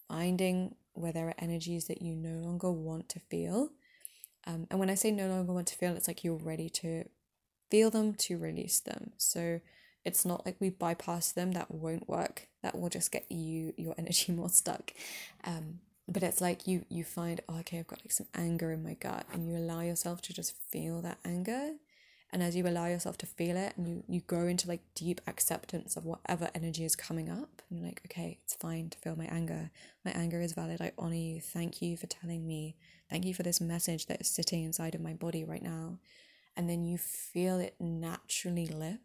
[0.07, 3.71] finding where there are energies that you no longer want to feel.
[4.47, 7.05] Um, and when I say no longer want to feel, it's like you're ready to
[7.71, 9.11] feel them to release them.
[9.17, 9.59] So
[10.03, 12.47] it's not like we bypass them, that won't work.
[12.61, 14.93] That will just get you your energy more stuck.
[15.43, 18.83] Um, but it's like you you find, oh, okay, I've got like some anger in
[18.83, 21.71] my gut, and you allow yourself to just feel that anger.
[22.31, 25.21] And as you allow yourself to feel it and you, you go into like deep
[25.25, 29.15] acceptance of whatever energy is coming up, and you're like, okay, it's fine to feel
[29.15, 29.71] my anger.
[30.03, 30.81] My anger is valid.
[30.81, 31.39] I honor you.
[31.39, 32.75] Thank you for telling me.
[33.09, 35.99] Thank you for this message that is sitting inside of my body right now
[36.55, 39.01] and then you feel it naturally lift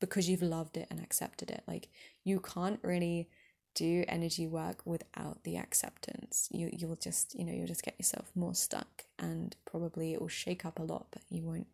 [0.00, 1.62] because you've loved it and accepted it.
[1.66, 1.88] Like
[2.24, 3.28] you can't really
[3.74, 6.48] do energy work without the acceptance.
[6.50, 10.28] You you'll just, you know, you'll just get yourself more stuck and probably it will
[10.28, 11.68] shake up a lot, but you won't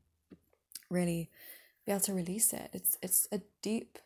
[0.90, 1.30] really
[1.84, 2.70] be able to release it.
[2.72, 3.98] It's it's a deep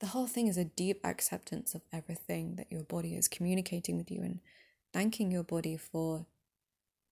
[0.00, 4.10] the whole thing is a deep acceptance of everything that your body is communicating with
[4.10, 4.38] you and
[4.92, 6.26] thanking your body for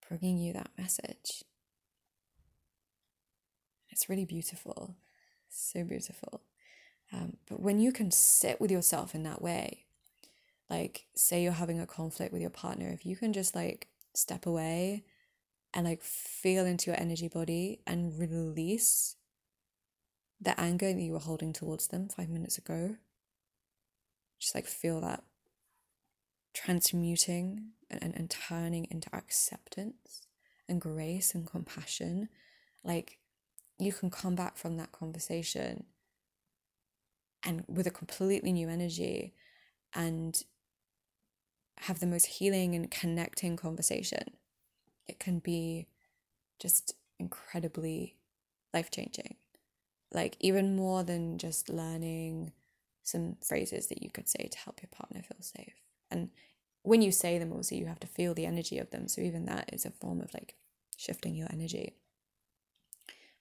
[0.08, 1.42] bringing you that message.
[3.90, 4.94] It's really beautiful,
[5.48, 6.42] so beautiful.
[7.12, 9.86] Um, but when you can sit with yourself in that way,
[10.70, 14.46] like say you're having a conflict with your partner, if you can just like step
[14.46, 15.04] away
[15.76, 19.16] and like feel into your energy body and release
[20.40, 22.96] the anger that you were holding towards them five minutes ago,
[24.40, 25.22] just like feel that
[26.54, 30.22] transmuting and, and, and turning into acceptance
[30.66, 32.30] and grace and compassion.
[32.82, 33.18] Like
[33.78, 35.84] you can come back from that conversation
[37.44, 39.34] and with a completely new energy
[39.94, 40.42] and
[41.80, 44.38] have the most healing and connecting conversation.
[45.08, 45.86] It can be
[46.58, 48.16] just incredibly
[48.72, 49.36] life changing.
[50.12, 52.52] Like, even more than just learning
[53.02, 55.74] some phrases that you could say to help your partner feel safe.
[56.10, 56.30] And
[56.82, 59.08] when you say them, also, you have to feel the energy of them.
[59.08, 60.54] So, even that is a form of like
[60.96, 61.94] shifting your energy.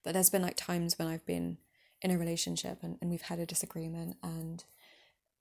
[0.03, 1.57] But there's been like times when I've been
[2.01, 4.63] in a relationship and, and we've had a disagreement and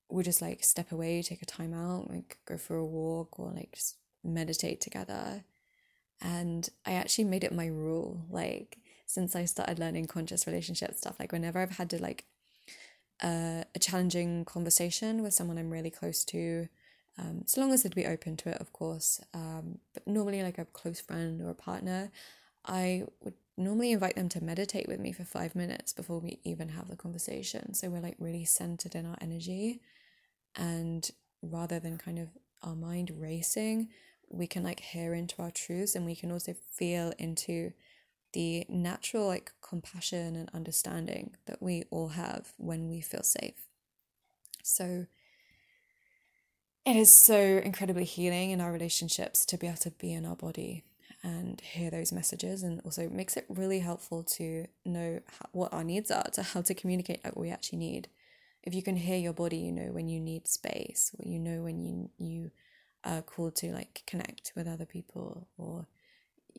[0.09, 3.51] we'll just like step away, take a time out, like go for a walk or
[3.51, 3.77] like
[4.23, 5.43] meditate together.
[6.21, 11.17] And I actually made it my rule, like since I started learning conscious relationship stuff,
[11.19, 12.25] like whenever I've had to like
[13.23, 16.67] uh, a challenging conversation with someone I'm really close to,
[17.17, 19.21] um, so long as they'd be open to it, of course.
[19.33, 22.11] Um, but normally, like a close friend or a partner,
[22.65, 26.69] I would normally invite them to meditate with me for five minutes before we even
[26.69, 27.73] have the conversation.
[27.73, 29.81] So we're like really centered in our energy.
[30.55, 31.09] And
[31.41, 32.29] rather than kind of
[32.63, 33.89] our mind racing,
[34.29, 37.73] we can like hear into our truths and we can also feel into
[38.33, 43.67] the natural like compassion and understanding that we all have when we feel safe.
[44.61, 45.05] So
[46.85, 50.35] it is so incredibly healing in our relationships to be able to be in our
[50.35, 50.83] body
[51.23, 55.83] and hear those messages and also makes it really helpful to know how, what our
[55.83, 58.07] needs are to how to communicate what we actually need
[58.63, 61.79] if you can hear your body you know when you need space you know when
[61.79, 62.51] you you
[63.05, 65.87] are called to like connect with other people or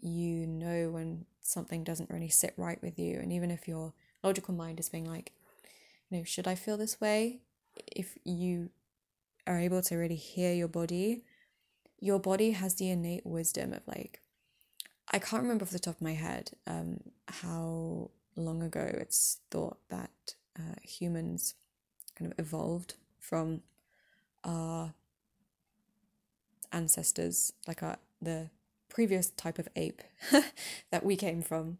[0.00, 3.18] you know when something doesn't really sit right with you.
[3.18, 3.92] And even if your
[4.22, 5.32] logical mind is being like
[6.08, 7.40] you know should i feel this way?
[7.94, 8.70] If you
[9.46, 11.22] are able to really hear your body
[12.00, 14.20] your body has the innate wisdom of like
[15.10, 19.78] I can't remember off the top of my head um, how long ago it's thought
[19.88, 21.54] that uh, humans
[22.16, 23.62] kind of evolved from
[24.44, 24.94] our
[26.76, 28.50] ancestors, like our the
[28.88, 30.02] previous type of ape
[30.90, 31.78] that we came from,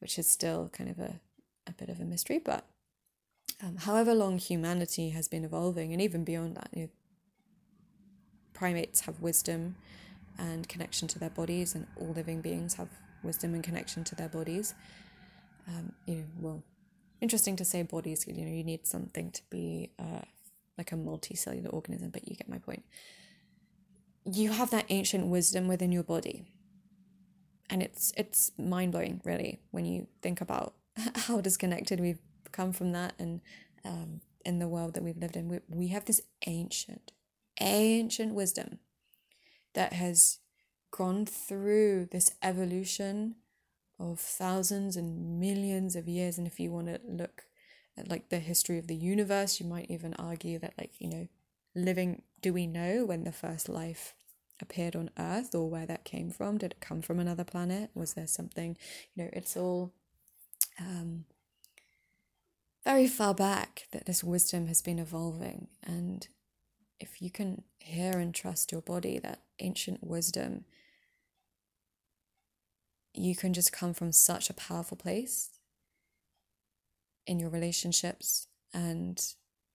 [0.00, 1.20] which is still kind of a,
[1.66, 2.38] a bit of a mystery.
[2.38, 2.64] But
[3.62, 6.88] um, however long humanity has been evolving, and even beyond that, you know,
[8.54, 9.76] primates have wisdom
[10.38, 12.88] and connection to their bodies, and all living beings have
[13.22, 14.74] wisdom and connection to their bodies.
[15.66, 16.62] Um, you know, well,
[17.20, 18.26] interesting to say bodies.
[18.26, 20.22] You know, you need something to be uh,
[20.78, 22.84] like a multicellular organism, but you get my point.
[24.30, 26.52] You have that ancient wisdom within your body,
[27.70, 30.74] and it's it's mind blowing, really, when you think about
[31.14, 32.20] how disconnected we've
[32.52, 33.40] come from that, and
[33.84, 37.12] um, in the world that we've lived in, we we have this ancient,
[37.60, 38.80] ancient wisdom
[39.74, 40.40] that has
[40.90, 43.36] gone through this evolution
[43.98, 46.38] of thousands and millions of years.
[46.38, 47.44] And if you want to look
[47.96, 51.28] at like the history of the universe, you might even argue that, like, you know,
[51.74, 54.14] living, do we know when the first life
[54.60, 56.58] appeared on Earth or where that came from?
[56.58, 57.90] Did it come from another planet?
[57.94, 58.76] Was there something,
[59.14, 59.92] you know, it's all
[60.80, 61.24] um,
[62.84, 65.68] very far back that this wisdom has been evolving.
[65.82, 66.26] And
[66.98, 70.64] if you can hear and trust your body, that ancient wisdom,
[73.14, 75.50] you can just come from such a powerful place
[77.26, 79.34] in your relationships and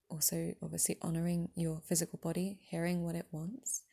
[0.10, 3.84] also obviously honoring your physical body, hearing what it wants.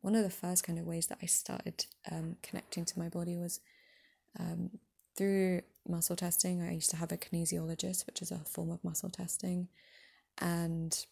[0.00, 3.36] One of the first kind of ways that I started um, connecting to my body
[3.36, 3.60] was
[4.38, 4.70] um,
[5.16, 6.62] through muscle testing.
[6.62, 9.68] I used to have a kinesiologist, which is a form of muscle testing,
[10.38, 11.06] and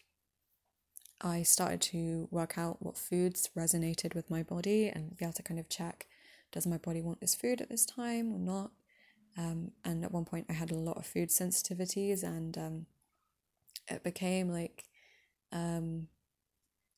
[1.21, 5.43] I started to work out what foods resonated with my body and be able to
[5.43, 6.07] kind of check
[6.51, 8.71] does my body want this food at this time or not.
[9.37, 12.85] Um, and at one point, I had a lot of food sensitivities, and um,
[13.89, 14.85] it became like
[15.51, 16.07] um,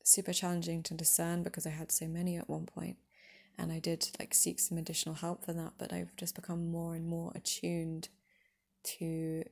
[0.08, 2.68] super challenging to discern because I had so many at one.
[3.60, 6.94] And I did like seek some additional help for that, but I've just become more
[6.94, 8.10] and more attuned
[8.84, 9.44] to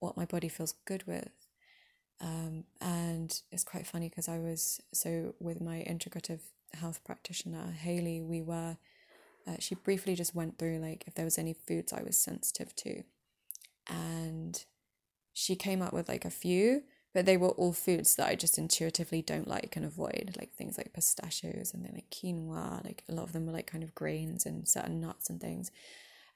[0.00, 1.30] what my body feels good with
[2.20, 6.40] um, and it's quite funny because I was so with my integrative
[6.74, 8.76] health practitioner, Haley, we were,
[9.46, 12.74] uh, she briefly just went through like if there was any foods I was sensitive
[12.76, 13.02] to.
[13.86, 14.64] And
[15.32, 16.82] she came up with like a few,
[17.14, 20.76] but they were all foods that I just intuitively don't like and avoid, like things
[20.76, 23.94] like pistachios and then like quinoa, like a lot of them were like kind of
[23.94, 25.70] grains and certain nuts and things.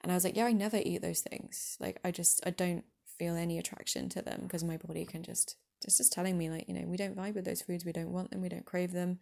[0.01, 1.77] And I was like, yeah, I never eat those things.
[1.79, 2.83] Like I just, I don't
[3.17, 5.55] feel any attraction to them because my body can just
[5.85, 8.11] it's just telling me like you know we don't vibe with those foods we don't
[8.11, 9.19] want them we don't crave them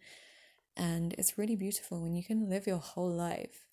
[0.76, 3.66] and it's really beautiful when you can live your whole life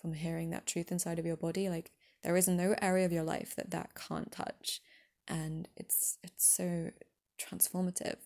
[0.00, 1.92] from hearing that truth inside of your body like
[2.22, 4.80] there is no area of your life that that can't touch
[5.28, 6.90] and it's it's so
[7.38, 8.16] transformative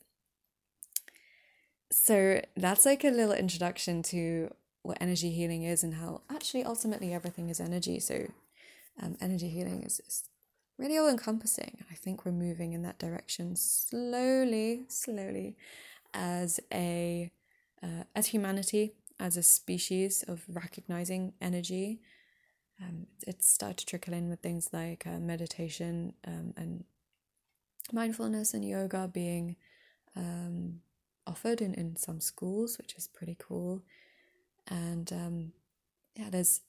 [1.90, 7.12] so that's like a little introduction to what energy healing is and how actually ultimately
[7.12, 8.26] everything is energy so
[9.02, 10.24] um, energy healing is, is
[10.78, 11.84] really all encompassing.
[11.90, 15.56] I think we're moving in that direction slowly, slowly,
[16.14, 17.30] as a
[17.82, 22.00] uh, as humanity, as a species of recognizing energy.
[22.82, 26.84] Um, it's started to trickle in with things like uh, meditation um, and
[27.92, 29.56] mindfulness and yoga being
[30.16, 30.80] um,
[31.26, 33.82] offered in, in some schools, which is pretty cool.
[34.68, 35.52] And um,
[36.14, 36.60] yeah, there's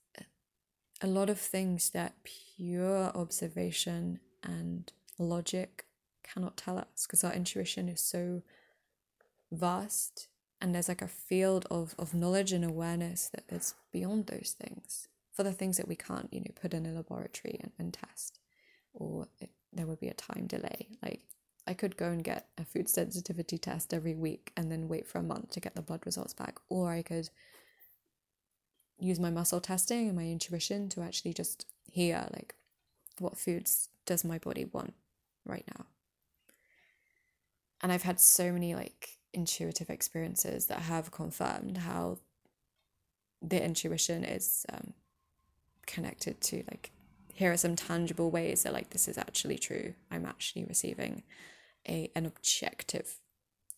[1.02, 5.86] a lot of things that pure observation and logic
[6.24, 8.42] cannot tell us because our intuition is so
[9.52, 10.28] vast
[10.62, 15.08] and there's like a field of, of knowledge and awareness that is beyond those things
[15.40, 18.40] for the things that we can't you know put in a laboratory and, and test
[18.94, 20.90] or it, there would be a time delay.
[21.02, 21.22] Like
[21.66, 25.20] i could go and get a food sensitivity test every week and then wait for
[25.20, 27.30] a month to get the blood results back or i could
[29.00, 32.56] use my muscle testing and my intuition to actually just hear like
[33.20, 34.94] what foods does my body want
[35.46, 35.86] right now.
[37.82, 42.18] And i've had so many like intuitive experiences that have confirmed how
[43.42, 44.94] the intuition is um,
[45.90, 46.92] connected to like
[47.34, 51.24] here are some tangible ways that like this is actually true i'm actually receiving
[51.88, 53.16] a an objective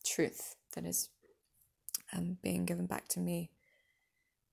[0.03, 1.09] truth that is
[2.14, 3.49] um, being given back to me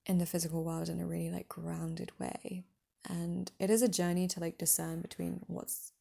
[0.06, 2.62] in the physical world in a really like grounded way
[3.08, 5.92] and it is a journey to like discern between what's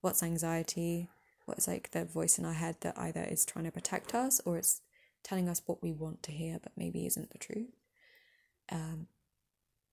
[0.00, 1.08] what's anxiety
[1.44, 4.56] what's like the voice in our head that either is trying to protect us or
[4.58, 4.82] it's
[5.26, 7.74] telling us what we want to hear, but maybe isn't the truth.
[8.70, 9.08] Um,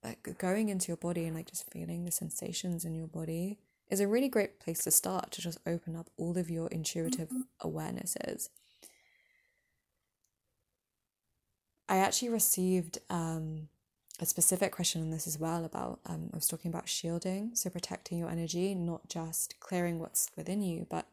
[0.04, 3.99] like going into your body and like just feeling the sensations in your body is
[3.99, 7.30] a really great place to start to just open up all of your intuitive
[7.62, 8.49] awarenesses.
[11.88, 13.68] I actually received um,
[14.20, 17.70] a specific question on this as well about um, I was talking about shielding, so
[17.70, 21.08] protecting your energy, not just clearing what's within you, but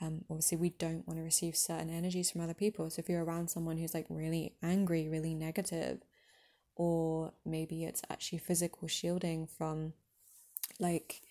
[0.00, 2.90] um, obviously we don't want to receive certain energies from other people.
[2.90, 6.02] So if you're around someone who's like really angry, really negative,
[6.76, 9.94] or maybe it's actually physical shielding from
[10.78, 11.22] like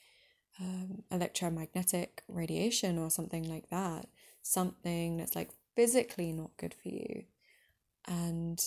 [0.60, 4.08] um, electromagnetic radiation or something like that,
[4.42, 7.24] something that's like physically not good for you.
[8.08, 8.62] And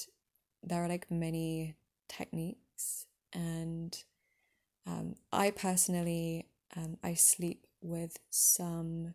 [0.63, 1.77] there are like many
[2.09, 3.97] techniques, and
[4.87, 9.15] um, I personally um, I sleep with some,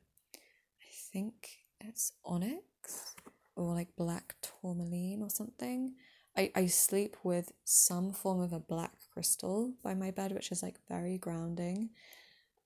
[0.81, 3.15] I think it's onyx
[3.55, 5.95] or like black tourmaline or something.
[6.35, 10.63] I, I sleep with some form of a black crystal by my bed, which is
[10.63, 11.89] like very grounding.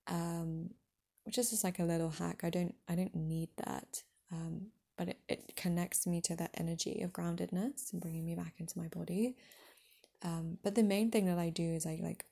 [0.08, 0.70] Um,
[1.28, 2.40] which is just like a little hack.
[2.44, 4.04] I don't I don't need that.
[4.32, 8.54] Um, but it, it connects me to that energy of groundedness and bringing me back
[8.60, 9.36] into my body.
[10.24, 12.26] Um, but the main thing that I do is I like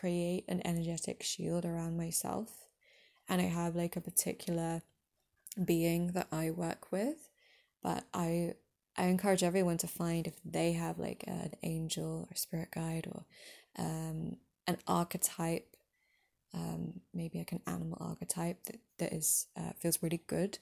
[0.00, 2.48] create an energetic shield around myself,
[3.28, 4.82] and I have like a particular
[5.62, 7.28] being that I work with.
[7.82, 8.54] But I
[8.96, 13.24] I encourage everyone to find if they have like an angel or spirit guide or
[13.78, 14.36] um,
[14.66, 15.76] an archetype,
[16.52, 20.58] um, maybe like an animal archetype that, that is uh, feels really good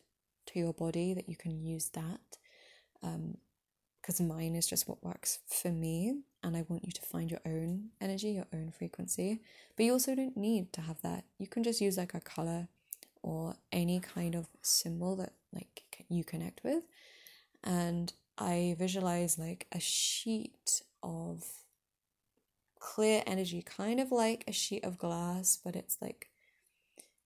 [0.47, 2.21] to your body that you can use that.
[4.01, 7.31] Because um, mine is just what works for me, and I want you to find
[7.31, 9.41] your own energy, your own frequency.
[9.77, 11.25] But you also don't need to have that.
[11.39, 12.69] You can just use like a color
[13.23, 16.85] or any kind of symbol that like you connect with
[17.69, 21.45] and I visualize like a sheet of
[22.81, 26.31] clear energy, kind of like a sheet of glass, but it's like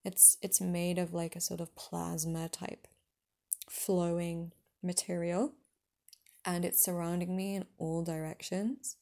[0.05, 2.89] it's it's made of like a sort of plasma type
[3.71, 4.51] flowing
[4.83, 5.53] material
[6.45, 8.97] and it's surrounding me in all directions.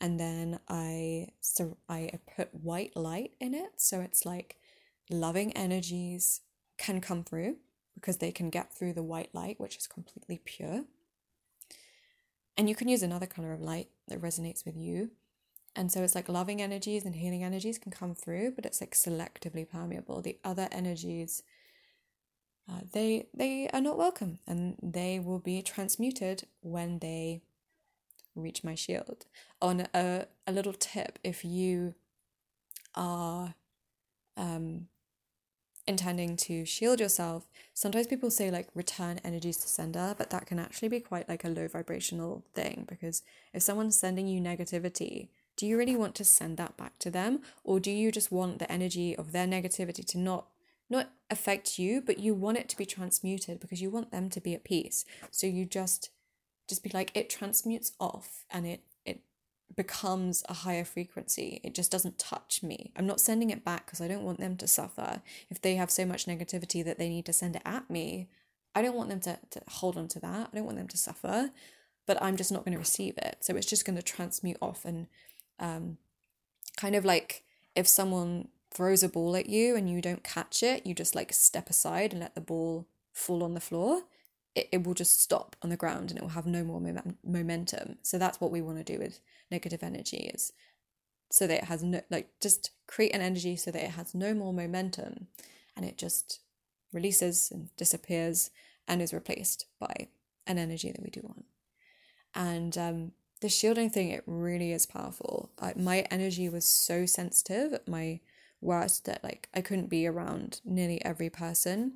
[0.00, 4.58] And then I so I put white light in it so it's like
[5.10, 6.42] loving energies
[6.76, 7.56] can come through
[7.98, 10.84] because they can get through the white light, which is completely pure.
[12.56, 15.10] And you can use another color of light that resonates with you.
[15.76, 18.94] And so it's like loving energies and healing energies can come through, but it's like
[18.94, 20.20] selectively permeable.
[20.22, 21.42] The other energies,
[22.68, 27.42] uh, they they are not welcome, and they will be transmuted when they
[28.34, 29.26] reach my shield.
[29.62, 31.94] On a a little tip, if you
[32.94, 33.54] are
[34.36, 34.88] um,
[35.88, 40.58] intending to shield yourself, sometimes people say like return energies to sender, but that can
[40.58, 43.22] actually be quite like a low vibrational thing because
[43.54, 47.40] if someone's sending you negativity, do you really want to send that back to them
[47.64, 50.46] or do you just want the energy of their negativity to not
[50.90, 54.40] not affect you, but you want it to be transmuted because you want them to
[54.40, 55.04] be at peace.
[55.30, 56.10] So you just
[56.68, 58.82] just be like it transmutes off and it
[59.76, 61.60] becomes a higher frequency.
[61.62, 62.92] It just doesn't touch me.
[62.96, 65.22] I'm not sending it back because I don't want them to suffer.
[65.50, 68.28] If they have so much negativity that they need to send it at me,
[68.74, 70.50] I don't want them to, to hold on to that.
[70.52, 71.50] I don't want them to suffer,
[72.06, 73.38] but I'm just not going to receive it.
[73.40, 75.06] So it's just going to transmute off and
[75.58, 75.98] um,
[76.76, 77.44] kind of like
[77.74, 81.32] if someone throws a ball at you and you don't catch it, you just like
[81.32, 84.02] step aside and let the ball fall on the floor.
[84.58, 86.82] It, it will just stop on the ground and it will have no more
[87.24, 87.98] momentum.
[88.02, 90.52] So that's what we want to do with negative energy is
[91.30, 94.34] so that it has no like just create an energy so that it has no
[94.34, 95.26] more momentum
[95.76, 96.40] and it just
[96.92, 98.50] releases and disappears
[98.86, 100.08] and is replaced by
[100.46, 101.44] an energy that we do want.
[102.34, 105.50] And um the shielding thing it really is powerful.
[105.76, 108.20] My energy was so sensitive at my
[108.60, 111.92] worst that like i couldn't be around nearly every person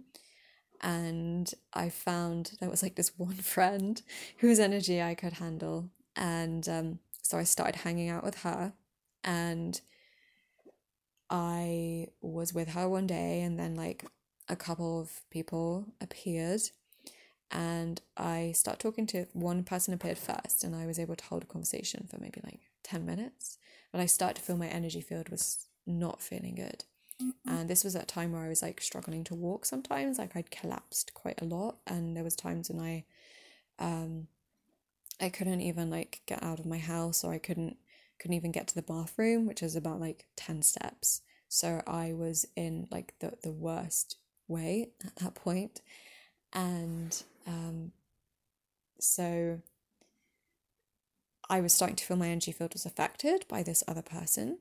[0.82, 4.02] and i found there was like this one friend
[4.38, 8.74] whose energy i could handle and um so I started hanging out with her
[9.24, 9.80] and
[11.30, 14.04] I was with her one day and then like
[14.48, 16.60] a couple of people appeared
[17.50, 21.44] and I start talking to one person appeared first and I was able to hold
[21.44, 23.56] a conversation for maybe like 10 minutes
[23.92, 26.84] but I started to feel my energy field was not feeling good.
[27.46, 30.36] And this was at a time where I was like struggling to walk sometimes like
[30.36, 33.04] I'd collapsed quite a lot and there was times when I
[33.78, 34.28] um
[35.20, 37.76] I couldn't even like get out of my house or I couldn't
[38.18, 41.22] couldn't even get to the bathroom, which is about like 10 steps.
[41.48, 44.16] So I was in like the, the worst
[44.48, 45.80] way at that point.
[46.52, 47.92] And um,
[49.02, 49.60] So
[51.50, 54.58] I was starting to feel my energy field was affected by this other person.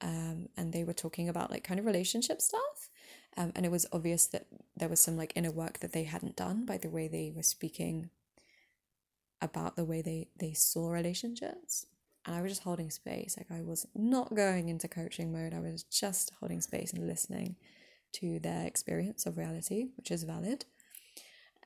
[0.00, 2.88] Um, and they were talking about like kind of relationship stuff.
[3.36, 4.46] Um, and it was obvious that
[4.76, 7.42] there was some like inner work that they hadn't done by the way they were
[7.42, 8.10] speaking
[9.40, 11.86] about the way they, they saw relationships.
[12.26, 13.36] And I was just holding space.
[13.36, 15.54] Like I was not going into coaching mode.
[15.54, 17.56] I was just holding space and listening
[18.14, 20.64] to their experience of reality, which is valid.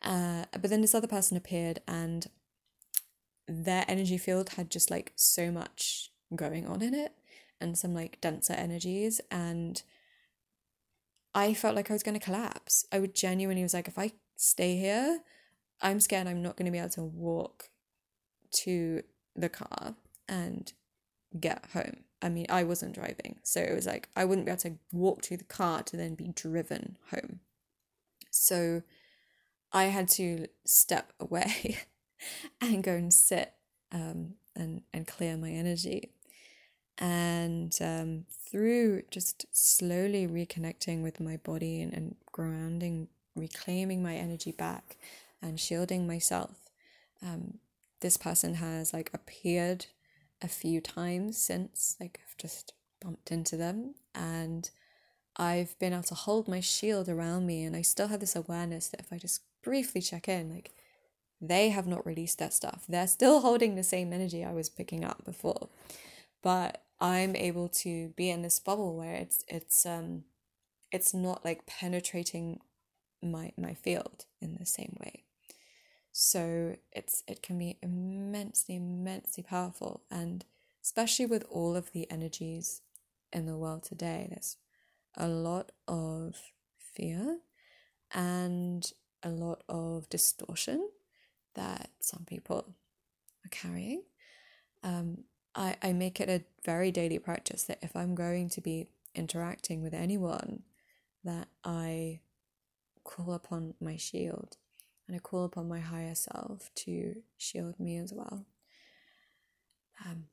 [0.03, 2.27] Uh, but then this other person appeared and
[3.49, 7.13] their energy field had just like so much going on in it
[7.61, 9.83] and some like denser energies and
[11.35, 12.87] I felt like I was going to collapse.
[12.93, 15.21] I would genuinely was like if I stay here,
[15.83, 17.71] I'm scared I'm not going to be able to walk
[18.53, 19.03] to
[19.35, 19.97] the car
[20.29, 20.73] and
[21.39, 22.05] get home.
[22.23, 25.23] I mean, I wasn't driving, so it was like I wouldn't be able to walk
[25.23, 27.41] to the car to then be driven home.
[28.31, 28.83] So
[29.73, 31.79] I had to step away
[32.61, 33.53] and go and sit
[33.93, 36.14] um, and, and clear my energy.
[36.99, 44.53] And um, through just slowly reconnecting with my body and, and grounding, reclaiming my energy
[44.53, 44.97] back
[45.43, 46.71] and shielding myself,
[47.23, 47.59] um,
[48.01, 49.87] this person has like appeared
[50.43, 54.71] a few times since, like I've just bumped into them and
[55.37, 58.89] I've been able to hold my shield around me and I still have this awareness
[58.89, 60.71] that if I just briefly check in, like
[61.41, 62.85] they have not released that stuff.
[62.89, 65.69] They're still holding the same energy I was picking up before.
[66.43, 70.25] But I'm able to be in this bubble where it's it's um
[70.91, 72.61] it's not like penetrating
[73.23, 75.25] my my field in the same way.
[76.13, 80.47] So it's it can be immensely, immensely powerful and
[80.83, 82.81] especially with all of the energies
[83.35, 84.57] in the world today, there's
[85.15, 86.37] a lot of
[86.79, 87.41] fear
[88.15, 88.91] and
[89.23, 90.89] a lot of distortion
[91.55, 92.77] that some people
[93.45, 94.05] are carrying.
[94.83, 95.25] Um,
[95.55, 99.83] I, I make it a very daily practice that if I'm going to be interacting
[99.83, 100.63] with anyone,
[101.23, 102.21] that I
[103.05, 104.57] call upon my shield
[105.07, 108.47] and I call upon my higher self to shield me as well.
[110.05, 110.25] Um,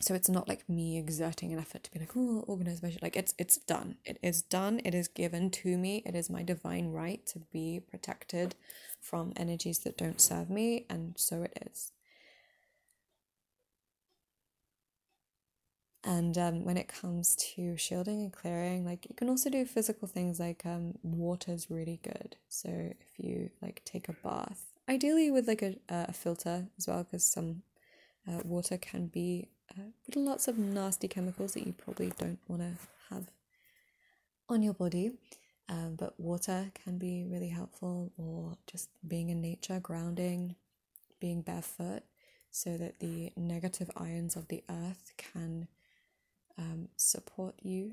[0.00, 3.16] so it's not like me exerting an effort to be like, oh, organize my like
[3.16, 3.96] it's it's done.
[4.04, 4.80] It is done.
[4.84, 6.02] It is given to me.
[6.04, 8.56] It is my divine right to be protected
[9.00, 11.92] from energies that don't serve me, and so it is.
[16.04, 20.08] And um, when it comes to shielding and clearing, like you can also do physical
[20.08, 22.34] things like um, water is really good.
[22.48, 27.04] So if you like take a bath, ideally with like a, a filter as well,
[27.04, 27.62] because some
[28.28, 32.62] uh, water can be uh, with lots of nasty chemicals that you probably don't want
[32.62, 32.72] to
[33.10, 33.30] have
[34.48, 35.12] on your body.
[35.68, 40.56] Um, but water can be really helpful, or just being in nature, grounding,
[41.20, 42.02] being barefoot,
[42.50, 45.68] so that the negative ions of the earth can
[46.58, 47.92] um, support you.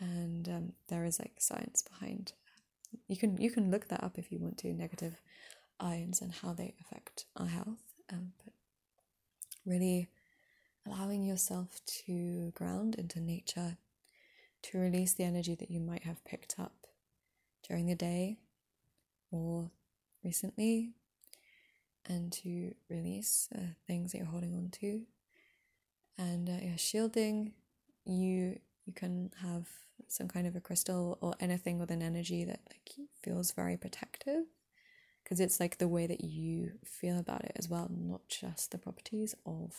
[0.00, 2.32] And um, there is like science behind.
[3.08, 4.72] You can you can look that up if you want to.
[4.72, 5.20] Negative
[5.80, 7.82] ions and how they affect our health.
[8.12, 8.52] Um, but
[9.66, 10.08] really
[10.86, 13.76] allowing yourself to ground into nature,
[14.62, 16.86] to release the energy that you might have picked up
[17.68, 18.38] during the day
[19.30, 19.70] or
[20.24, 20.92] recently,
[22.06, 25.02] and to release uh, things that you're holding on to.
[26.16, 27.52] And uh, shielding,
[28.08, 29.68] you you can have
[30.08, 34.44] some kind of a crystal or anything with an energy that like feels very protective
[35.28, 38.78] because it's like the way that you feel about it as well, not just the
[38.78, 39.74] properties of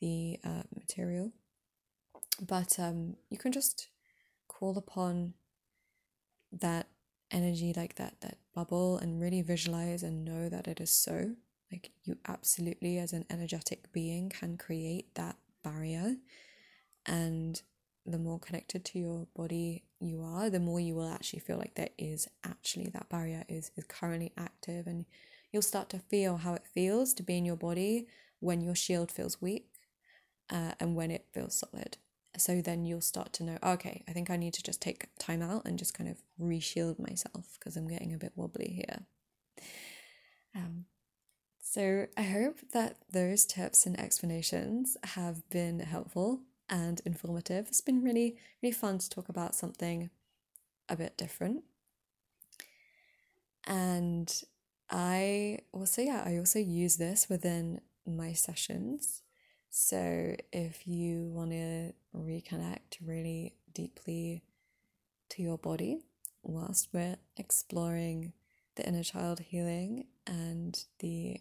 [0.00, 1.32] the uh, material.
[2.40, 3.88] But um, you can just
[4.46, 5.34] call upon
[6.52, 6.86] that
[7.32, 11.32] energy, like that that bubble, and really visualize and know that it is so.
[11.72, 16.16] Like you absolutely, as an energetic being, can create that barrier,
[17.06, 17.62] and
[18.04, 21.74] the more connected to your body you are, the more you will actually feel like
[21.74, 25.04] there is actually that barrier is, is currently active and
[25.52, 28.08] you'll start to feel how it feels to be in your body
[28.40, 29.68] when your shield feels weak
[30.50, 31.96] uh, and when it feels solid.
[32.36, 35.42] So then you'll start to know, okay, I think I need to just take time
[35.42, 39.02] out and just kind of reshield myself because I'm getting a bit wobbly here.
[40.56, 40.86] Um,
[41.60, 46.40] so I hope that those tips and explanations have been helpful
[46.72, 47.68] and informative.
[47.68, 50.08] It's been really, really fun to talk about something
[50.88, 51.62] a bit different.
[53.66, 54.32] And
[54.90, 59.22] I also, yeah, I also use this within my sessions.
[59.68, 64.42] So if you want to reconnect really deeply
[65.28, 66.04] to your body
[66.42, 68.32] whilst we're exploring
[68.76, 71.38] the inner child healing and the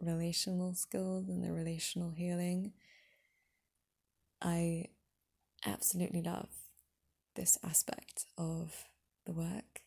[0.00, 2.72] relational skills and the relational healing.
[4.42, 4.86] I
[5.64, 6.48] absolutely love
[7.36, 8.84] this aspect of
[9.24, 9.82] the work,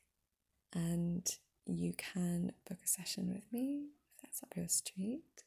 [0.73, 1.27] and
[1.65, 5.43] you can book a session with me if that's up your street.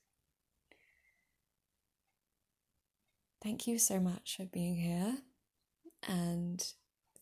[3.42, 5.18] Thank you so much for being here,
[6.06, 6.62] and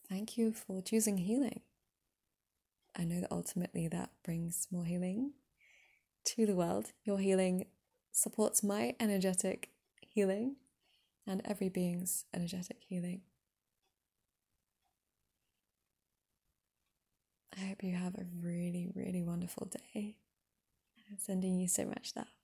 [0.09, 1.61] thank you for choosing healing.
[2.99, 5.34] I know that ultimately that brings more healing
[6.24, 6.93] to the world.
[7.05, 7.66] Your healing
[8.11, 9.68] supports my energetic
[10.01, 10.57] healing
[11.27, 13.22] and every being's energetic healing.
[17.57, 20.16] I hope you have a really, really wonderful day.
[21.11, 22.36] I'm sending you so much love.